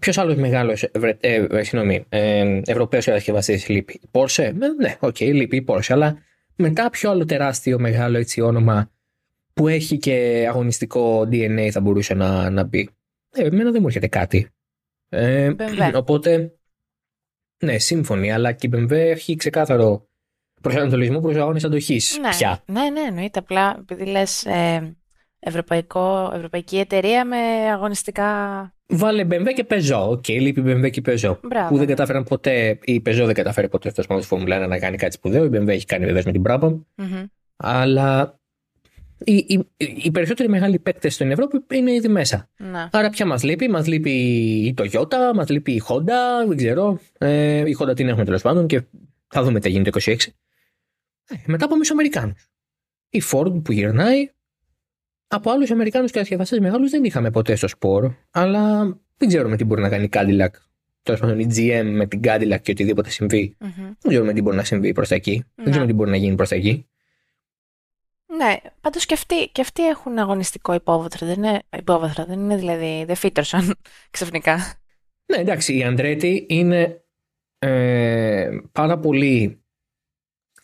[0.00, 4.00] Ποιος άλλος μεγάλος ε, ε, συγγνώμη, ε, Ευρωπαίος κατασκευαστής λείπει.
[4.02, 6.18] Η Porsche, Ε, ναι, οκ, λείπει η Porsche, αλλά
[6.56, 8.90] μετά ποιο άλλο τεράστιο μεγάλο έτσι όνομα
[9.54, 12.88] που έχει και αγωνιστικό DNA θα μπορούσε να, να μπει.
[13.30, 14.48] Ε, εμένα δεν μου έρχεται κάτι.
[15.12, 15.92] Ε, BMW.
[15.94, 16.52] οπότε,
[17.64, 20.08] ναι, σύμφωνοι, αλλά και η BMW έχει ξεκάθαρο
[20.60, 22.62] προσανατολισμό προς αγώνες αντοχής Ναι, πια.
[22.66, 23.38] ναι, ναι, εννοείται.
[23.38, 24.96] Απλά επειδή λες ε,
[25.38, 27.36] ευρωπαϊκό, ευρωπαϊκή εταιρεία με
[27.72, 28.24] αγωνιστικά.
[28.86, 30.08] Βάλε BMW και Peugeot.
[30.08, 31.38] Ok, λείπει BMW και Peugeot.
[31.42, 31.68] Μπράβο.
[31.68, 34.78] Που δεν κατάφεραν ποτέ, η Peugeot δεν κατάφερε ποτέ αυτό πάνω στη Φόρμουλα 1 να
[34.78, 35.44] κάνει κάτι σπουδαίο.
[35.44, 36.80] Η BMW έχει κάνει βεβαίως με την Brabham.
[36.94, 37.24] Μμμ.
[37.56, 38.39] Αλλά
[39.24, 42.48] οι, οι, οι περισσότεροι μεγάλοι παίκτες στην Ευρώπη είναι ήδη μέσα.
[42.56, 42.88] Ναι.
[42.92, 44.10] Άρα πια μας λείπει, μας λείπει
[44.66, 46.98] η Toyota, μας λείπει η Honda, δεν ξέρω.
[47.18, 48.82] Ε, η Honda την έχουμε τέλος πάντων και
[49.26, 50.16] θα δούμε τι γίνεται το 26.
[51.28, 52.48] Ε, μετά πάμε στου Αμερικάνους.
[53.10, 54.30] Η Ford που γυρνάει.
[55.32, 58.82] Από άλλους Αμερικάνους κατασκευαστέ μεγάλους δεν είχαμε ποτέ στο σπορ, αλλά
[59.16, 60.48] δεν ξέρουμε τι μπορεί να κάνει η Cadillac.
[61.02, 63.56] Τέλος πάντων, η GM με την Cadillac και οτιδήποτε συμβεί.
[63.58, 63.72] Μμμ.
[63.76, 65.32] Δεν ξέρουμε τι μπορεί να συμβεί προς τα εκεί.
[65.32, 65.42] Ναι.
[65.54, 66.86] Δεν ξέρουμε τι μπορεί να γίνει προς τα εκεί.
[68.40, 73.04] Ναι, πάντως και αυτοί, και αυτοί έχουν αγωνιστικό υπόβαθρο, δεν είναι, υπόβαθρο, δεν είναι δηλαδή,
[73.04, 73.76] δεν φύτρωσαν
[74.10, 74.56] ξαφνικά.
[75.26, 77.04] Ναι, εντάξει, η Αντρέτη είναι
[77.58, 79.62] ε, πάρα πολύ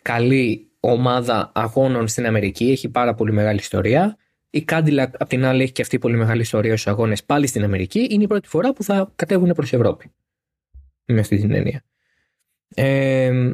[0.02, 4.16] καλή ομάδα αγώνων στην Αμερική, έχει πάρα πολύ μεγάλη ιστορία.
[4.50, 7.64] Η Cadillac, απ' την άλλη, έχει και αυτή πολύ μεγάλη ιστορία στους αγώνες πάλι στην
[7.64, 8.06] Αμερική.
[8.10, 10.12] Είναι η πρώτη φορά που θα κατέβουν προς Ευρώπη.
[11.04, 11.84] Με αυτή την έννοια.
[12.74, 13.52] Ε,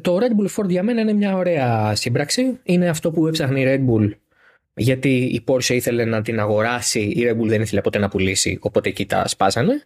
[0.00, 2.60] το Red Bull Ford για μένα είναι μια ωραία σύμπραξη.
[2.62, 4.10] Είναι αυτό που έψαχνε η Red Bull
[4.76, 8.58] γιατί η Porsche ήθελε να την αγοράσει, η Red Bull δεν ήθελε ποτέ να πουλήσει,
[8.60, 9.82] οπότε εκεί τα σπάσανε.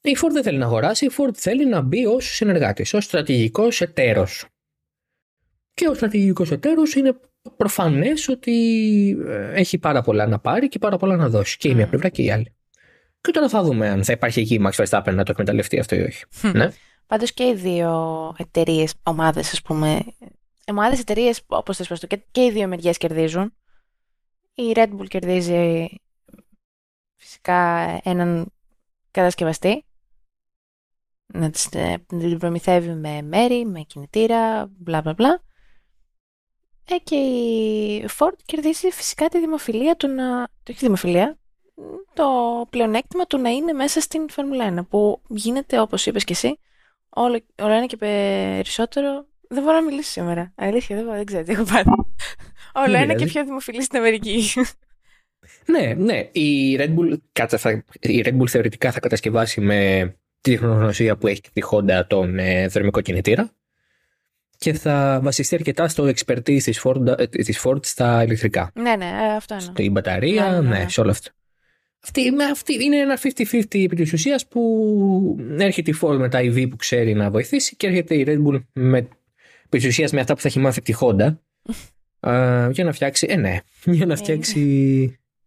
[0.00, 3.80] Η Ford δεν θέλει να αγοράσει, η Ford θέλει να μπει ως συνεργάτης, ως στρατηγικός
[3.80, 4.46] εταίρος.
[5.74, 7.16] Και ο στρατηγικός εταίρος είναι
[7.56, 8.56] προφανές ότι
[9.26, 11.56] ε, έχει πάρα πολλά να πάρει και πάρα πολλά να δώσει.
[11.56, 12.52] Και η μία πλευρά και η άλλη.
[13.20, 15.96] Και τώρα θα δούμε αν θα υπάρχει εκεί η Max Verstappen να το εκμεταλλευτεί αυτό
[15.96, 16.24] ή όχι.
[16.52, 16.68] ναι.
[17.08, 20.04] Πάντως και οι δύο εταιρείες, ομάδες, ας πούμε.
[20.66, 23.54] Ομάδες, εταιρείες, όπως θες πω και, και οι δύο μεριές κερδίζουν.
[24.54, 25.88] Η Red Bull κερδίζει
[27.16, 27.60] φυσικά
[28.02, 28.52] έναν
[29.10, 29.84] κατασκευαστή.
[31.26, 31.50] Να
[32.06, 35.42] την προμηθεύει με μέρη, με κινητήρα, μπλα μπλα μπλα.
[36.84, 40.46] Ε, και η Ford κερδίζει φυσικά τη δημοφιλία του να...
[40.46, 41.38] Το έχει δημοφιλία,
[42.14, 46.58] το πλεονέκτημα του να είναι μέσα στην Φόρμουλα 1 που γίνεται όπως είπες και εσύ
[47.08, 50.52] όλο, όλο ένα και περισσότερο δεν μπορώ να μιλήσω σήμερα.
[50.54, 51.88] Αλήθεια, δεν, δεν ξέρω τι έχω πάρει.
[52.86, 54.44] όλο ένα και πιο δημοφιλή στην Αμερική.
[55.72, 56.28] ναι, ναι.
[56.32, 61.40] Η Red Bull, κάτσα, η Red Bull θεωρητικά θα κατασκευάσει με τη τεχνογνωσία που έχει
[61.40, 63.52] τη Honda τον ε, θερμικό κινητήρα
[64.58, 68.70] και θα βασιστεί αρκετά στο expertise της Ford, ε, της Ford στα ηλεκτρικά.
[68.74, 69.62] Ναι, ναι, ε, αυτό είναι.
[69.62, 71.30] Στην μπαταρία, ναι, ναι, ναι, ναι, σε όλο αυτό.
[72.08, 76.68] Αυτή, αυτή είναι ένα 50-50 επί της ουσίας που έρχεται η Ford με τα EV
[76.70, 80.34] που ξέρει να βοηθήσει και έρχεται η Red Bull με, επί της ουσίας με αυτά
[80.34, 81.26] που θα έχει μάθει από τη Honda
[82.30, 83.58] uh, για να φτιάξει, ε ναι,
[83.98, 84.60] για να φτιάξει...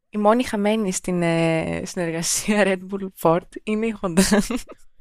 [0.09, 4.39] Η μόνη χαμένη στην ε, συνεργασία Red Bull Ford είναι η Honda.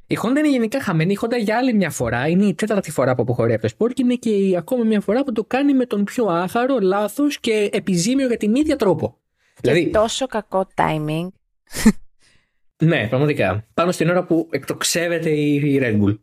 [0.06, 1.12] Η Honda είναι γενικά χαμένη.
[1.12, 3.92] Η Honda για άλλη μια φορά είναι η τέταρτη φορά που αποχωρεί από το σπορ
[3.92, 7.40] και είναι και η ακόμα μια φορά που το κάνει με τον πιο άχαρο, λάθος
[7.40, 9.18] και επιζήμιο για την ίδια τρόπο.
[9.60, 9.90] Και δηλαδή...
[9.90, 11.28] τόσο κακό timing.
[12.84, 13.66] ναι, πραγματικά.
[13.74, 16.18] Πάνω στην ώρα που εκτοξεύεται η Red Bull.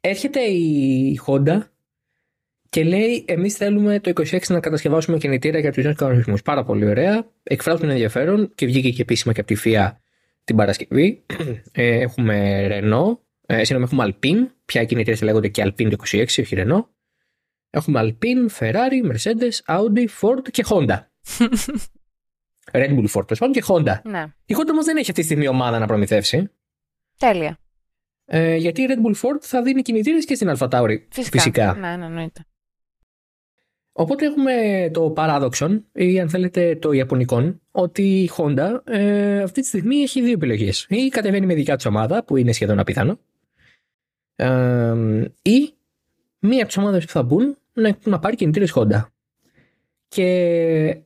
[0.00, 1.60] Έρχεται η Honda
[2.68, 6.42] και λέει: Εμείς θέλουμε το 26 να κατασκευάσουμε κινητήρα για τους νέους κανονισμούς.
[6.42, 7.30] Πάρα πολύ ωραία.
[7.42, 9.90] Εκφράζουν ενδιαφέρον και βγήκε και επίσημα και από τη FIA
[10.44, 11.22] την Παρασκευή.
[11.72, 14.52] Ε, έχουμε Renault, ε, συγγνώμη, έχουμε Alpine.
[14.64, 16.84] Πια κινητήρες λέγονται και Alpine 26, όχι Renault.
[17.70, 20.98] Έχουμε Alpine, Ferrari, Mercedes, Audi, Ford και Honda.
[22.72, 24.00] Red Bull Ford, τέλο και Honda.
[24.02, 24.26] Ναι.
[24.46, 26.50] Η Honda όμως δεν έχει αυτή τη στιγμή ομάδα να προμηθεύσει.
[27.18, 27.58] Τέλεια.
[28.24, 30.96] Ε, γιατί η Red Bull Ford θα δίνει κινητήρες και στην Alpha Tauri.
[31.10, 31.38] Φυσικά.
[31.38, 31.74] Φυσικά.
[31.74, 32.46] Ναι, ναι, εννοείται.
[33.96, 39.66] Οπότε έχουμε το παράδοξο ή αν θέλετε το ιαπωνικό ότι η Honda ε, αυτή τη
[39.66, 40.86] στιγμή έχει δύο επιλογές.
[40.88, 43.18] Ή κατεβαίνει με δικιά της ομάδα που είναι σχεδόν απίθανο
[44.36, 44.94] ε,
[45.42, 45.74] ή
[46.38, 49.04] μία από τις ομάδες που θα μπουν να, να πάρει κινητήρες Honda.
[50.08, 50.98] Και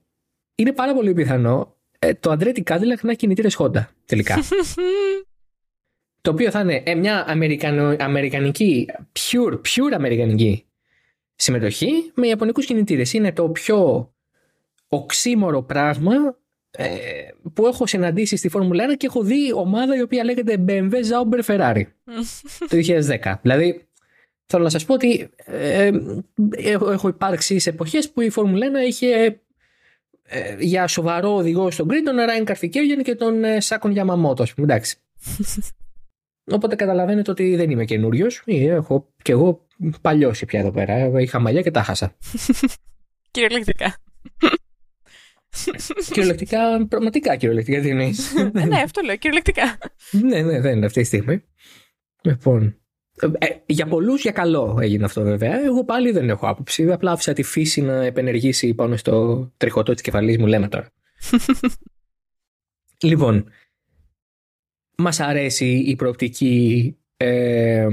[0.58, 4.38] είναι πάρα πολύ πιθανό ε, το Andretti Cadillac να έχει κινητήρες Honda τελικά.
[6.20, 10.66] το οποίο θα είναι ε, μια αμερικανο, αμερικανική, pure, pure αμερικανική
[11.34, 13.12] συμμετοχή με ιαπωνικούς κινητήρες.
[13.12, 14.12] Είναι το πιο
[14.88, 16.14] οξύμορο πράγμα
[16.70, 16.86] ε,
[17.54, 21.42] που έχω συναντήσει στη Φόρμουλα 1 και έχω δει ομάδα η οποία λέγεται BMW Zauber
[21.44, 21.82] Ferrari
[22.70, 22.76] το
[23.22, 23.34] 2010.
[23.42, 23.88] Δηλαδή
[24.46, 25.90] θέλω να σας πω ότι ε,
[26.56, 29.40] έχω, έχω υπάρξει σε εποχές που η Φόρμουλα 1 είχε
[30.30, 34.44] ε, για σοβαρό οδηγό στον Grid τον Ράιν Καρφικέογεν και τον ε, Σάκον Γιαμαμότο.
[34.56, 34.96] Εντάξει.
[36.54, 38.42] Οπότε καταλαβαίνετε ότι δεν είμαι καινούριος.
[38.46, 39.66] Έχω και εγώ
[40.00, 41.20] παλιώσει πια εδώ πέρα.
[41.20, 42.16] Είχα μαλλιά και τα χάσα.
[43.30, 43.96] Κυριολεκτικά.
[46.12, 48.34] κυριολεκτικά, πραγματικά κυριολεκτικά τι εννοείς;
[48.68, 49.78] ναι, αυτό λέω, κυριολεκτικά.
[50.10, 51.44] ναι, ναι, δεν είναι αυτή τη στιγμή.
[52.22, 52.80] Λοιπόν.
[53.38, 55.64] Ε, για πολλούς για καλό έγινε αυτό βέβαια.
[55.64, 56.92] Εγώ πάλι δεν έχω άποψη.
[56.92, 60.90] Απλά άφησα τη φύση να επενεργήσει πάνω στο τριχωτό της κεφαλής μου, λέμε τώρα.
[63.02, 63.50] λοιπόν,
[64.96, 67.88] μας αρέσει η προοπτική ε,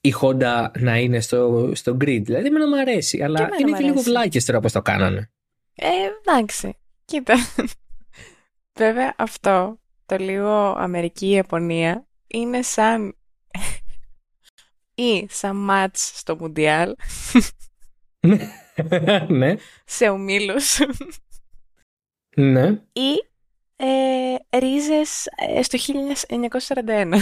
[0.00, 2.20] η Honda να είναι στο, στο grid.
[2.22, 5.30] Δηλαδή, εμένα μου αρέσει, αλλά και είναι και λίγο βλάκες τώρα πώς το κάνανε.
[5.74, 5.86] Ε,
[6.20, 6.76] εντάξει.
[7.04, 7.34] Κοίτα.
[8.78, 13.16] Βέβαια, αυτό το λίγο Αμερική-Ιαπωνία είναι σαν
[14.98, 16.94] ή σαν μάτς στο Μουντιάλ.
[19.28, 19.54] ναι.
[19.84, 20.78] Σε ομίλους.
[22.36, 22.82] ναι.
[22.92, 23.24] Ή
[23.76, 25.78] ε, ρίζες ε, στο
[26.88, 27.18] 1941.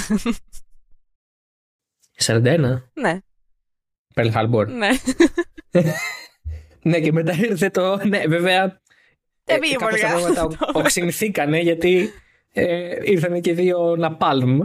[2.25, 2.83] 41.
[2.93, 3.19] Ναι.
[4.15, 4.67] Pearl Harbor.
[4.67, 4.89] Ναι.
[6.91, 8.05] ναι, και μετά ήρθε το.
[8.05, 8.83] Ναι, βέβαια.
[9.45, 10.27] Δεν πήγε πολύ καλά.
[10.27, 12.11] Τα πράγματα οξυνθήκανε γιατί
[12.53, 14.61] ε, ήρθαν και δύο Ναπάλμ.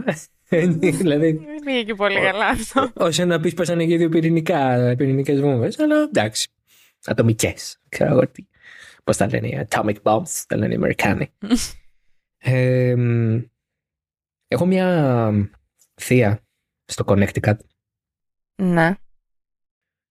[1.00, 2.90] δηλαδή, Δεν πήγε και πολύ καλά αυτό.
[2.94, 6.48] Όσο να πεις πέσανε και δύο πυρηνικά, πυρηνικές βόμβες, αλλά εντάξει.
[7.04, 7.80] Ατομικές.
[7.88, 8.46] Ξέρω εγώ τι.
[9.04, 11.32] Πώς τα λένε οι Atomic Bombs, τα λένε οι Αμερικάνοι.
[12.38, 12.94] ε,
[14.48, 15.50] έχω μια
[15.94, 16.40] θεία
[16.84, 17.56] στο Connecticut.
[18.62, 18.94] Ναι.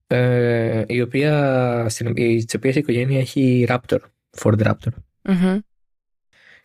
[0.08, 4.00] Ε, η οποία, στην η οικογένεια έχει Raptor,
[4.38, 4.92] Ford Raptor.
[5.24, 5.60] Mm-hmm.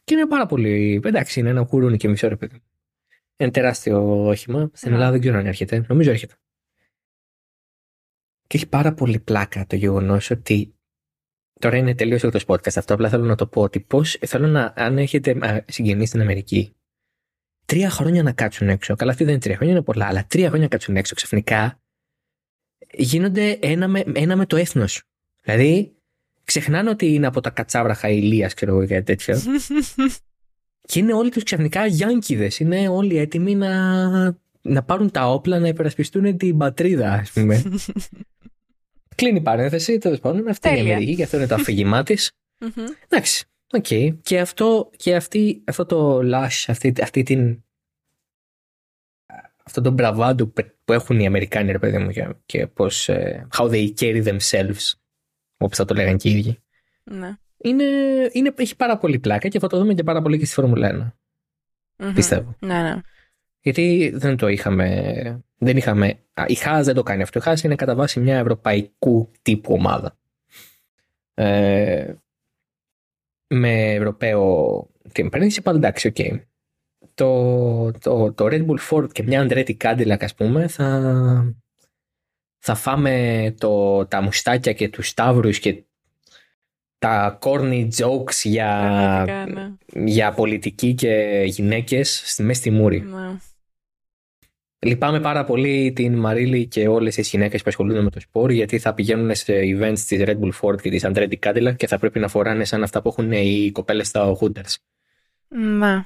[0.05, 1.01] Και είναι πάρα πολύ.
[1.05, 2.63] Εντάξει, είναι ένα κουρούνι και μισό ρε παιδί.
[3.37, 4.71] Είναι τεράστιο όχημα.
[4.73, 4.95] Στην Ναι.
[4.97, 5.85] Ελλάδα δεν ξέρω αν έρχεται.
[5.89, 6.35] Νομίζω έρχεται.
[8.47, 10.75] Και έχει πάρα πολύ πλάκα το γεγονός ότι.
[11.61, 12.95] Τώρα είναι τελείως το podcast αυτό.
[12.95, 14.19] Απλά θέλω να το πω ότι πώς.
[14.27, 14.73] Θέλω να.
[14.77, 16.75] Αν έχετε συγγενείς στην Αμερική,
[17.65, 18.97] τρία χρόνια να κάτσουν έξω.
[18.97, 20.07] Καλά, αυτή δεν είναι τρία χρόνια, είναι πολλά.
[20.07, 21.79] Αλλά τρία χρόνια να κάτσουν έξω ξαφνικά
[22.93, 25.03] γίνονται ένα με, ένα με το έθνος.
[25.41, 25.97] Δηλαδή,
[26.45, 29.39] ξεχνάνε ότι είναι από τα κατσάβραχα ηλίας, ξέρω εγώ, κάτι τέτοιο.
[30.87, 32.51] Και είναι όλοι τους ξαφνικά Γιάνκιδε.
[32.59, 37.63] Είναι όλοι έτοιμοι να, να πάρουν τα όπλα να υπερασπιστούν την πατρίδα, ας πούμε.
[39.17, 40.49] Κλείνει η παρένθεση, τέλος πάντων.
[40.49, 40.95] Αυτή είναι η Τέλεια.
[40.95, 42.33] Αμερική και αυτό είναι το αφήγημά της.
[42.61, 42.85] Μμμ.
[43.09, 43.45] Εντάξει.
[43.73, 43.87] Οκ.
[44.23, 47.63] Και, αυτό, και αυτή, αυτό το lush, αυτή, αυτή την.
[49.65, 53.09] Αυτό το bravado που που έχουν οι Αμερικάνοι, ρε παιδί μου, και, και πώς.
[53.51, 54.93] how they carry themselves,
[55.57, 56.59] όπως θα το λέγανε και οι ίδιοι.
[57.05, 57.37] Ναι.
[57.65, 57.85] Είναι,
[58.33, 61.13] είναι, έχει πάρα πολύ πλάκα και θα το δούμε και πάρα πολύ και στη Φόρμουλα
[61.99, 62.05] 1.
[62.05, 62.13] Μμμ.
[62.13, 62.57] Πιστεύω.
[62.59, 63.01] Ναι, ναι.
[63.61, 65.45] Γιατί δεν το είχαμε.
[65.59, 66.19] Δεν είχαμε.
[66.35, 67.39] α, Η Haas δεν το κάνει αυτό.
[67.39, 70.19] Η Haas είναι κατά βάση μια ευρωπαϊκού τύπου ομάδα.
[71.35, 72.15] Ε,
[73.47, 74.77] με Ευρωπαίο
[75.13, 76.43] team principal, εντάξει, οκ.
[77.15, 81.55] Το, το, το Red Bull Ford και μια Andretti Cadillac, ας πούμε, θα,
[82.59, 85.85] θα φάμε το, τα μουστάκια και τους σταύρους και
[87.05, 88.81] τα corny jokes για,
[89.25, 89.73] Πραγματικά, ναι.
[90.05, 93.01] για πολιτική και γυναίκες στη μέση στη μούρη.
[93.01, 93.39] Ναι.
[94.79, 98.79] Λυπάμαι πάρα πολύ την Μαρίλη και όλες τις γυναίκες που ασχολούνται με το σπορ γιατί
[98.79, 102.19] θα πηγαίνουν σε events της Red Bull Ford και της Andretti Cadillac και θα πρέπει
[102.19, 104.75] να φοράνε σαν αυτά που έχουν οι κοπέλες στα Hooters.
[105.49, 106.05] Ναι.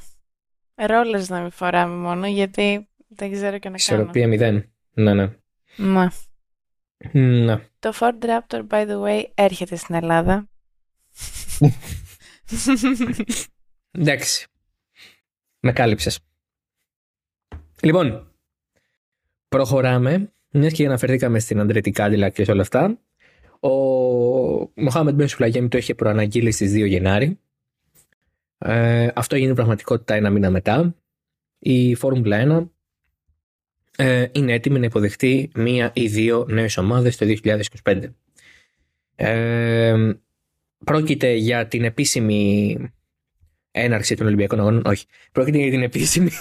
[0.74, 3.76] Ρόλες να μην φοράμε μόνο, γιατί δεν ξέρω και να κάνω.
[3.76, 4.72] Ισορροπία μηδέν.
[4.92, 5.30] Ναι, ναι.
[5.76, 6.08] Ναι.
[7.12, 7.58] ναι.
[7.78, 10.48] Το Ford Raptor, by the way, έρχεται στην Ελλάδα.
[13.90, 14.46] Εντάξει.
[15.60, 16.18] Με κάλυψες.
[17.82, 18.32] Λοιπόν,
[19.48, 20.32] προχωράμε.
[20.50, 22.98] Μιας και αναφερθήκαμε στην Andretti Cadillac και σε όλα αυτά.
[23.60, 23.70] Ο
[24.74, 27.40] Μοχάμεντ Μπεν Σουλαγέμι το είχε προαναγγείλει στις 2 Γενάρη.
[28.58, 30.94] Ε, αυτό έγινε πραγματικότητα ένα μήνα μετά.
[31.58, 32.68] Η Φόρμουλα
[33.96, 37.26] 1 ε, είναι έτοιμη να υποδεχτεί μία ή δύο νέες ομάδες το
[37.82, 38.02] 2025.
[39.14, 40.12] Ε,
[40.84, 42.76] πρόκειται για την επίσημη
[43.70, 44.82] έναρξη των Ολυμπιακών Αγώνων.
[44.86, 45.06] Όχι.
[45.32, 46.30] Πρόκειται για την επίσημη.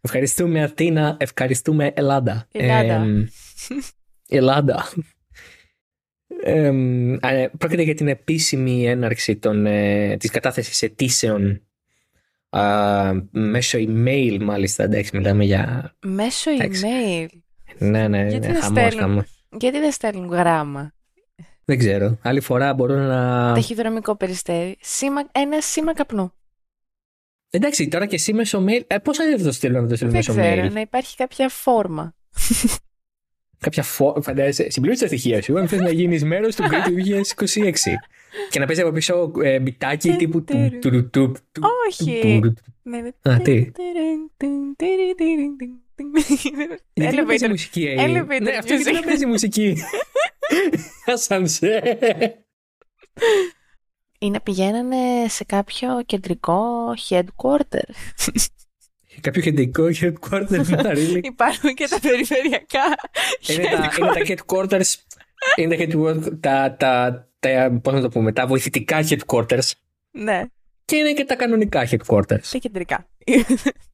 [0.00, 2.46] Ευχαριστούμε Αθήνα, ευχαριστούμε Ελλάδα.
[2.52, 2.94] Ελλάδα.
[2.94, 3.24] Εμ,
[4.28, 4.92] Ελλάδα.
[6.42, 11.66] Εμ, α, ε, πρόκειται για την επίσημη έναρξη των, ε, της κατάθεσης αιτήσεων
[12.48, 14.82] α, μέσω email μάλιστα.
[14.82, 15.94] Εντάξει, μιλάμε για...
[16.04, 16.82] Μέσω Εντάξει.
[16.86, 17.28] email.
[17.78, 19.44] Ναι, ναι, Γιατί ναι, δεν χαμός, στέλνουν; χαμός.
[19.58, 20.92] Γιατί δεν στέλνουν γράμμα;
[21.64, 22.18] Δεν ξέρω.
[22.22, 23.52] Άλλη φορά μπορώ να...
[23.54, 24.76] Ταχυδρομικό περιστέρι.
[24.80, 26.32] Σήμα, ένα σήμα καπνού.
[27.50, 28.80] Εντάξει, τώρα και εσύ μέσω mail.
[28.86, 30.70] Ε, Πώ θα το στείλω να το στείλω Δεν μέσω ξέρω, mail.
[30.72, 32.14] να υπάρχει κάποια φόρμα.
[33.58, 34.16] Κάποια φο...
[34.22, 35.58] φαντάζεσαι, συμπλήρωσε τα στοιχεία σου.
[35.58, 36.94] Αν θε να γίνει μέρο του Great του
[37.36, 37.72] 2026.
[38.50, 40.44] και να παίζει από πίσω ε, μπιτάκι τύπου.
[40.44, 42.20] του- του- του- του- του- Όχι.
[42.22, 43.32] του- του- Ναι, ναι.
[43.32, 43.70] Α, τι.
[46.94, 47.50] Γιατί να παίζει Elevator.
[47.50, 48.92] μουσική, ε; Elevator Ναι, αυτό γιατί music.
[48.94, 49.76] να παίζει μουσική.
[51.06, 51.98] Ασανσέ.
[54.18, 56.62] Ή να πηγαίνανε σε κάποιο κεντρικό
[57.08, 57.88] headquarter.
[59.20, 61.20] Κάποιο κεντρικό headquarters να really.
[61.22, 62.82] Υπάρχουν και τα περιφερειακά
[63.48, 64.94] Είναι τα, είναι τα headquarters.
[65.56, 66.40] Είναι τα headquarters.
[66.40, 69.70] Τα, τα, τα, πώς να το πούμε, τα βοηθητικά headquarters.
[70.10, 70.42] Ναι,
[70.84, 72.40] Και είναι και τα κανονικά headquarters.
[72.50, 73.08] τα κεντρικά.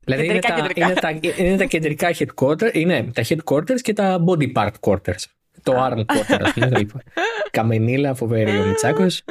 [0.05, 0.87] Δηλαδή είναι Κεντρικά, τα, κεντρικά.
[0.87, 5.23] είναι, τα, είναι τα κεντρικά headquarters, είναι τα headquarters και τα body part quarters.
[5.63, 6.79] Το arm quarter, ας πούμε.
[6.79, 7.03] λοιπόν.
[7.51, 9.23] Καμενίλα, φοβερή ο Μιτσάκος.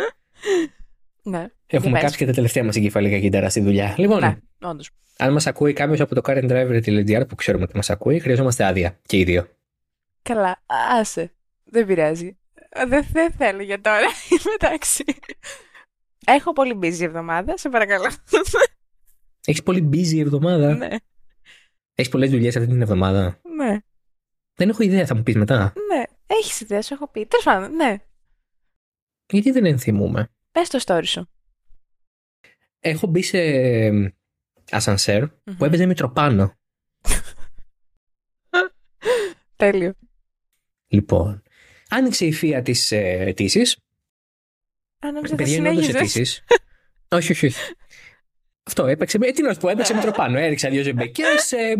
[1.23, 2.01] Ναι, Έχουμε πες.
[2.01, 3.93] κάψει και τα τελευταία μας εγκεφαλικά κύτταρα στη δουλειά.
[3.97, 4.89] Λοιπόν, ναι, όντως.
[5.17, 8.19] αν μας ακούει κάποιος από το Car and Driver TLDR που ξέρουμε ότι μας ακούει,
[8.19, 9.47] χρειαζόμαστε άδεια και οι δύο.
[10.21, 10.61] Καλά,
[10.99, 11.31] άσε.
[11.63, 12.37] Δεν πειράζει.
[12.87, 13.99] Δεν, δεν θέλω για τώρα.
[14.29, 15.03] Είμαι εντάξει.
[16.25, 18.09] Έχω πολύ busy εβδομάδα, σε παρακαλώ.
[19.49, 20.75] Έχεις πολύ busy εβδομάδα.
[20.75, 20.87] ναι,
[21.95, 23.39] Έχεις πολλές δουλειές αυτή την εβδομάδα.
[23.57, 23.77] ναι.
[24.53, 25.73] Δεν έχω ιδέα, θα μου πεις μετά.
[25.93, 27.25] Ναι, έχεις ιδέα, σου έχω πει.
[27.25, 27.97] Τέλος πάντων, ναι.
[29.31, 31.29] Γιατί δεν ενθυμούμε; Πες το story σου.
[32.79, 33.39] Έχω μπει σε
[34.71, 35.53] ασανσέρ mm-hmm.
[35.57, 36.53] που έπαιζε Μητροπάνο.
[39.55, 39.93] Τέλειο.
[40.87, 41.43] Λοιπόν,
[41.89, 43.77] άνοιξε η φία τη ε, αιτήσεις.
[44.99, 46.11] Αν νόμιζα θα Παιδιά, είναι όντως συνέχιζες.
[46.17, 46.43] αιτήσεις.
[47.09, 47.59] όχι, όχι, όχι.
[48.69, 49.17] Αυτό έπαιξε.
[49.21, 50.37] Ε, τι να σου πω, έπαιξε Μητροπάνο.
[50.39, 51.73] Έριξα δύο ζεμπεκέ, ε,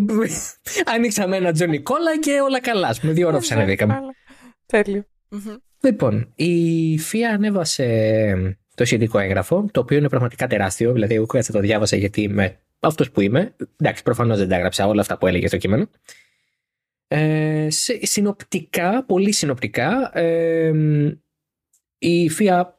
[0.86, 2.88] άνοιξαμε ένα Τζονι Κόλλα και όλα καλά.
[2.88, 3.94] Α πούμε, δύο ώρες ανεβήκαμε.
[3.94, 4.10] Καλά.
[4.66, 5.04] Τέλειο.
[5.30, 5.56] Μμμ.
[5.82, 10.94] Λοιπόν, η ΦΙΑ ανέβασε το σχετικό έγγραφο, το οποίο είναι πραγματικά τεράστιο.
[10.94, 13.56] Δηλαδή, εγώ κάτσα το διάβασα γιατί είμαι αυτός που είμαι.
[13.78, 15.90] Εντάξει, προφανώς δεν τα έγραψα όλα αυτά που έλεγε στο κείμενο.
[17.08, 20.72] Ε, σε- συνοπτικά, πολύ συνοπτικά, ε,
[21.98, 22.79] η ΦΙΑ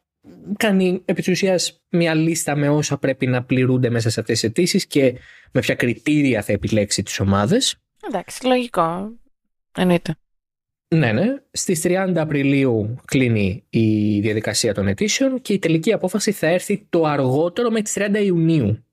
[0.56, 4.48] κάνει επί της ουσίας μια λίστα με όσα πρέπει να πληρούνται μέσα σε αυτές τις
[4.48, 5.14] αιτήσεις και
[5.52, 7.76] με ποια κριτήρια θα επιλέξει τις ομάδες.
[8.06, 9.12] Εντάξει, λογικό.
[9.76, 10.14] Εννοείται.
[10.94, 11.26] Ναι, ναι.
[11.50, 17.04] Στις 30 Απριλίου κλείνει η διαδικασία των αιτήσεων και η τελική απόφαση θα έρθει το
[17.04, 18.84] αργότερο με τις 30 Ιουνίου.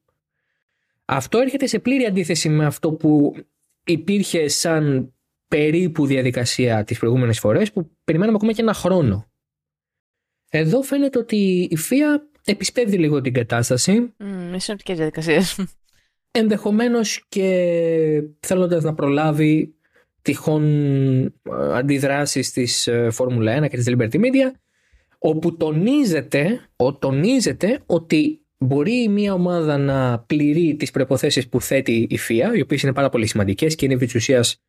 [1.05, 3.35] Αυτό έρχεται σε πλήρη αντίθεση με αυτό που
[3.83, 5.13] υπήρχε σαν
[5.47, 9.31] περίπου διαδικασία τις προηγούμενες φορές που περιμέναμε ακόμα και ένα χρόνο.
[10.49, 15.59] Εδώ φαίνεται ότι η ΦΙΑ επισπεύδει λίγο την κατάσταση Mm, με συνοπτικές διαδικασίες.
[16.31, 19.75] ενδεχομένως και θέλοντας να προλάβει
[20.21, 20.63] τυχόν
[21.25, 21.31] ε,
[21.73, 24.51] αντιδράσεις της ε, Φόρμουλα 1 και της Liberty Media
[25.19, 32.19] όπου τονίζεται, ο, τονίζεται ότι μπορεί μια ομάδα να πληρεί τις προϋποθέσεις που θέτει η
[32.27, 34.61] FIA οι οποίες είναι πάρα πολύ σημαντικές και είναι επί της ουσίας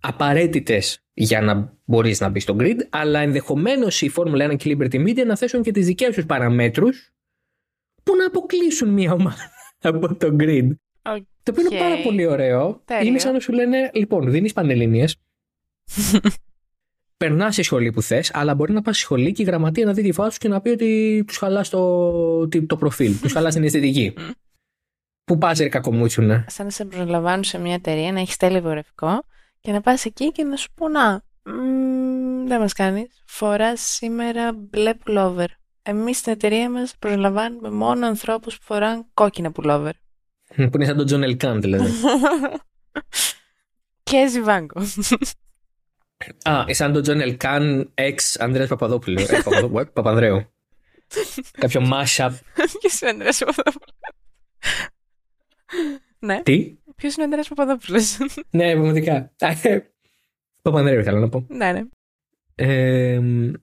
[0.00, 4.76] απαραίτητες για να μπορείς να μπεις στο grid αλλά ενδεχομένως η Φόρμουλα 1 και η
[4.80, 7.10] Liberty Media να θέσουν και τις δικές τους παραμέτρους
[8.02, 9.50] που να αποκλείσουν μια ομάδα
[9.82, 10.68] από το grid.
[11.42, 11.88] Το οποίο είναι Οκ.
[11.88, 12.82] πάρα πολύ ωραίο.
[12.84, 13.06] Τέλειο.
[13.06, 15.16] Είναι σαν να σου λένε, λοιπόν, δίνεις πανελληνίες.
[17.16, 19.92] Περνάς σε σχολή που θες, αλλά μπορεί να πας στη σχολή και η γραμματεία να
[19.92, 23.32] δει τη φάση σου και να πει ότι τους χαλάς το, τι- το προφίλ, τους
[23.32, 24.14] χαλάς την αισθητική.
[25.26, 26.44] Πού πας, ρε κακομούτσουνα.
[26.48, 29.22] Σαν να σε προσλαμβάνουν σε μια εταιρεία, να έχεις τέλειο βιογραφικό
[29.68, 33.22] και να πας εκεί και να σου πούν Να, μ, δεν μας κάνεις.
[33.26, 35.48] Φοράς σήμερα μπλε πουλόβερ.
[35.82, 39.92] Εμείς στην εταιρεία μας προσλαμβάνουμε μόνο ανθρώπους που φοράνε κόκκινα πουλόβερ.
[40.56, 41.92] Που είναι σαν τον Τζον Ελκάν, δηλαδή.
[44.02, 44.80] και ζιβάγκο.
[46.48, 49.20] Α, σαν τον Τζον Ελκάν, ex Ανδρέας Παπαδόπουλου.
[49.20, 49.92] Ε, Παπαδο- what?
[49.92, 50.52] Παπανδρέου.
[51.58, 52.30] Κάποιο mashup.
[52.54, 53.94] Ποιος είναι ο Ανδρέας Παπαδόπουλο.
[56.18, 58.18] ναι, Τι; Ποιος είναι ο Ανδρέας Παπαδόπουλος;
[58.50, 59.32] Ναι, πραγματικά.
[59.38, 59.92] Α, ε,
[60.62, 61.46] Παπανδρέου θέλω να πω.
[61.48, 61.80] ναι, ναι.
[62.54, 63.20] Ε,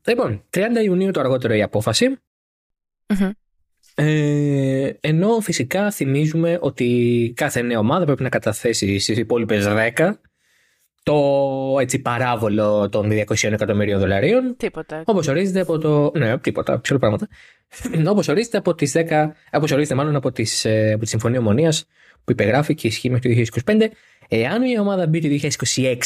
[0.07, 2.07] λοιπόν, 30 Ιουνίου το αργότερο η απόφαση.
[3.13, 3.29] Μμμ.
[3.95, 10.13] Ε, ενώ φυσικά θυμίζουμε ότι κάθε νέα ομάδα πρέπει να καταθέσει στις υπόλοιπες 10
[11.05, 15.03] το έτσι παράβολο των 200 εκατομμυρίων δολαρίων Τίποτα.
[15.05, 16.11] όπως ορίζεται από το...
[16.15, 17.27] Ναι, τίποτα, ψηλό πράγματα.
[18.11, 19.29] όπως ορίζεται από τις 10...
[19.51, 21.85] Όπως ορίζεται μάλλον από, τις, ε, από τη Συμφωνία Ομονίας
[22.23, 23.87] που υπεγράφει και ισχύει μέχρι το 2025.
[24.27, 25.97] Εάν η ομάδα μπει το 2026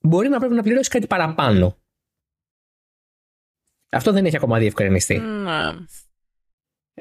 [0.00, 1.76] μπορεί να πρέπει να πληρώσει κάτι παραπάνω.
[3.90, 5.18] Αυτό δεν έχει ακόμα διευκρινιστεί.
[5.18, 5.50] Ναι.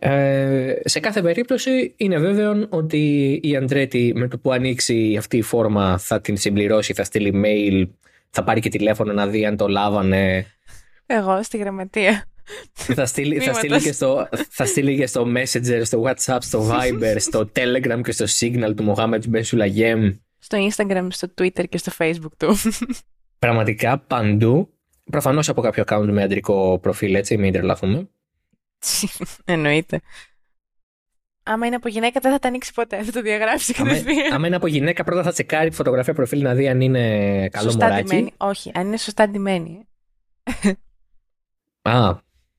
[0.02, 5.42] Ε, σε κάθε περίπτωση είναι βέβαιο ότι η Αντρέτη με το που ανοίξει αυτή η
[5.42, 7.88] φόρμα θα την συμπληρώσει, θα στείλει mail,
[8.30, 10.46] θα πάρει και τηλέφωνο να δει αν το λάβανε.
[11.06, 12.26] Εγώ στη γραμματεία.
[12.74, 13.58] θα, στείλει, θα, Μήματος.
[13.58, 18.12] στείλει και στο, θα στείλει και στο Messenger, στο WhatsApp, στο Viber, στο Telegram και
[18.12, 20.18] στο Signal του Mohammed Ben Sulayem.
[20.40, 22.56] Στο Instagram, στο Twitter και στο Facebook του.
[23.40, 24.74] Πραγματικά παντού.
[25.12, 28.10] Προφανώς από κάποιο account με αντρικό προφίλ, έτσι, μην τρελαθούμε.
[29.46, 30.02] Εννοείται.
[31.44, 34.34] Άμα είναι από γυναίκα δεν θα τα ανοίξει ποτέ, θα το διαγράψει Άμα, κατευθείαν.
[34.34, 37.70] άμα είναι από γυναίκα, πρώτα θα τσεκάρει τη φωτογραφία προφίλ να δει αν είναι καλό
[37.70, 38.04] Σωστά μωράκι.
[38.08, 38.34] ντυμένη.
[38.38, 39.88] Όχι, αν είναι σωστά ντυμένη.
[41.82, 42.18] Α,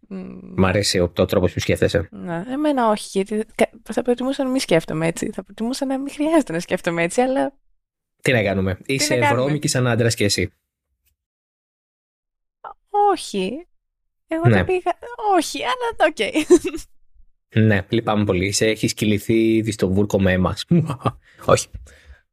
[0.08, 2.08] Μμ, Μ' αρέσει ο το τρόπος που σκέφτεσαι.
[2.10, 5.30] Ναι, εμένα όχι, γιατί κα- θα προτιμούσα να μην σκέφτομαι έτσι.
[5.30, 7.52] Θα προτιμούσα να μην χρειάζεται να σκέφτομαι έτσι, αλλά
[8.22, 10.52] Τι να κάνουμε; Είσαι να κάνουμε; βρώμικη σαν άντρας και εσύ.
[13.12, 13.66] όχι.
[14.32, 14.58] Εγώ Ναι.
[14.58, 14.98] το πήγα.
[15.36, 16.18] Όχι, αλλά οκ.
[17.54, 18.52] Ναι, λυπάμαι πολύ.
[18.52, 20.56] Σε έχει κυληθεί ήδη στο βούρκο με εμά.
[21.44, 21.66] Όχι.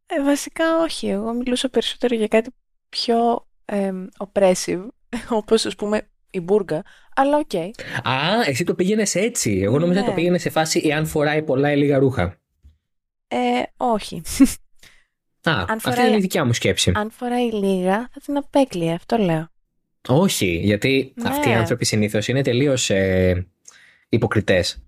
[0.06, 1.08] Ε, βασικά όχι.
[1.08, 2.50] Εγώ μιλούσα περισσότερο για κάτι
[2.90, 4.88] πιο εμ, oppressive,
[5.30, 6.84] όπως ας πούμε η μπούργκα,
[7.16, 7.56] αλλά οκ.
[8.08, 9.60] Α, εσύ το πήγαινες έτσι.
[9.64, 10.06] Εγώ νόμιζα Ναι.
[10.06, 12.40] το πήγαινες σε φάση εάν φοράει πολλά ή λίγα ρούχα.
[13.28, 13.38] Ε,
[13.78, 14.22] όχι.
[15.44, 16.92] Α, Αν αυτή φοράει- είναι η δικιά μου σκέψη.
[16.96, 19.48] Αν φοράει λίγα, θα την απέκλειε, αυτό λέω.
[20.08, 21.30] Όχι, γιατί Ναι.
[21.30, 23.48] αυτοί οι άνθρωποι συνήθως είναι τελείως ε,
[24.10, 24.82] υποκριτές.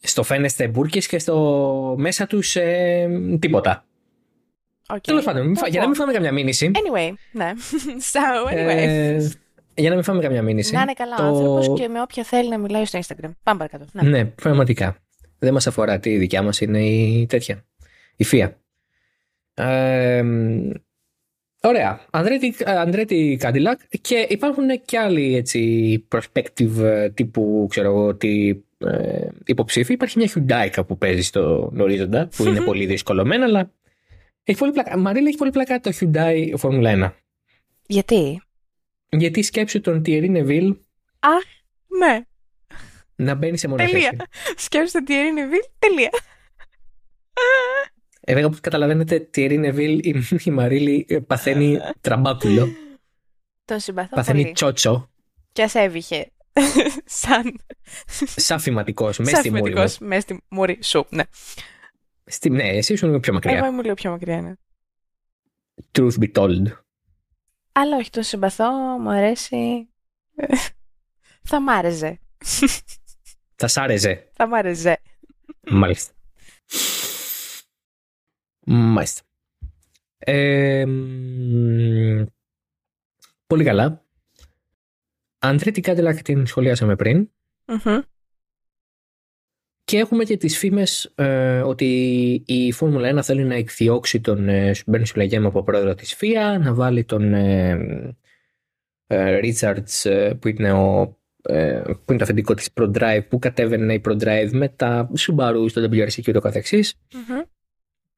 [0.00, 3.84] Στο φαίνεστε μπουρκες και στο μέσα τους ε, τίποτα.
[4.92, 4.98] Okay.
[5.00, 6.70] Τέλος πάντων, για να μην φάμε καμιά μήνυση.
[6.74, 7.52] Anyway, ναι.
[8.12, 8.76] So, anyway.
[8.76, 9.28] Ε,
[9.74, 10.74] για να μην φάμε καμιά μήνυση.
[10.74, 11.22] Να είναι καλά το...
[11.22, 13.30] άνθρωπος και με όποια θέλει να μιλάει στο Instagram.
[13.42, 13.84] Πάμε παρακάτω.
[13.92, 14.96] Ναι, ναι πραγματικά.
[15.38, 17.64] Δεν μας αφορά τι δικιά μας είναι η τέτοια.
[18.16, 18.58] Η φία.
[19.54, 20.24] Ε,
[21.60, 22.00] ωραία.
[22.60, 28.48] Αντρέτη Κάντιλακ και υπάρχουν και άλλοι έτσι perspective ε, τύπου ξέρω εγώ τι
[28.78, 29.92] ε, υποψήφοι.
[29.92, 33.70] Υπάρχει μια Hyundai που παίζει στον ορίζοντα που είναι πολύ δυσκολωμένα αλλά
[34.44, 34.98] έχει πολύ πλάκα.
[34.98, 37.10] Μαρίλα έχει πολύ πλάκα το Hyundai Formula 1.
[37.86, 38.42] Γιατί;
[39.08, 40.76] Γιατί σκέψου τον Thierry Neville.
[41.18, 41.44] Αχ,
[41.98, 42.20] ναι.
[43.16, 43.92] Να μπαίνει σε μοναχέση.
[43.92, 44.26] Τελεία.
[44.56, 46.10] Σκέψου τον Thierry Neville, τελεία.
[48.38, 50.14] Ε, όπως καταλαβαίνετε, Thierry Neville, η,
[50.44, 52.68] η Μαρίλη ε, παθαίνει τραμπάκουλο.
[53.64, 54.52] Τον συμπαθώ Παθαίνει πολύ.
[54.52, 55.10] τσότσο.
[55.52, 56.32] Και ας έβηχε.
[57.04, 57.60] Σαν...
[58.36, 61.22] Σαν φηματικός, μέσα στη μούρη Σαν μέσα στη μούρη σου, ναι.
[62.24, 63.56] Στη, ναι, εσύ ήσουν λίγο πιο μακριά.
[63.56, 64.52] Εγώ ήμουν λίγο πιο μακριά, ναι.
[65.92, 66.62] Truth be told.
[67.72, 68.70] Αλλά όχι, τον συμπαθώ,
[69.00, 69.88] μου αρέσει.
[71.42, 72.20] Θα μ' άρεσε.
[73.56, 74.28] Θα σ' άρεσε.
[74.32, 75.00] Θα μ' άρεσε.
[75.70, 76.12] Μάλιστα.
[78.72, 79.22] Μάλιστα.
[80.18, 80.84] Ε,
[83.46, 84.04] πολύ καλά.
[85.38, 87.30] Cadillac, την Κάντιλακ την σχολιάσαμε πριν.
[87.66, 88.00] Mm-hmm.
[89.84, 91.86] Και έχουμε και τις φήμες ε, ότι
[92.46, 96.74] η Φόρμουλα 1 θέλει να εκδιώξει τον ε, Μπέρν Σουλαγέμ από πρόεδρο της ΦΙΑ, να
[96.74, 97.70] βάλει τον ε,
[99.06, 103.94] ε, Richards ε, που είναι, ο, ε, που είναι το αφεντικό της ProDrive που κατέβαινε
[103.94, 106.94] η ProDrive με τα Subaru στο WRC και ούτω καθεξής.
[107.12, 107.49] Mm-hmm.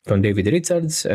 [0.02, 1.10] Τον David Richards.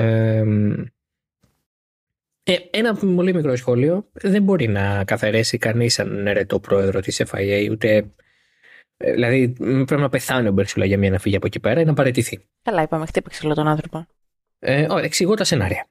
[2.44, 4.10] Ε, ένα πολύ μικρό σχόλιο.
[4.14, 8.12] Δεν μπορεί να καθαρέσει κανείς σαν ερετό πρόεδρο της FIA ούτε
[8.98, 11.86] ε, δηλαδή πρέπει να πεθάνει ο Μπερσούλα για μια να φύγει από εκεί πέρα ή
[11.86, 12.40] να παραιτηθεί.
[12.62, 14.06] Καλά, είπαμε, χτύπηξε όλο τον άνθρωπο.
[14.60, 15.88] Ε, ωραία, εξηγώ τα σενάρια.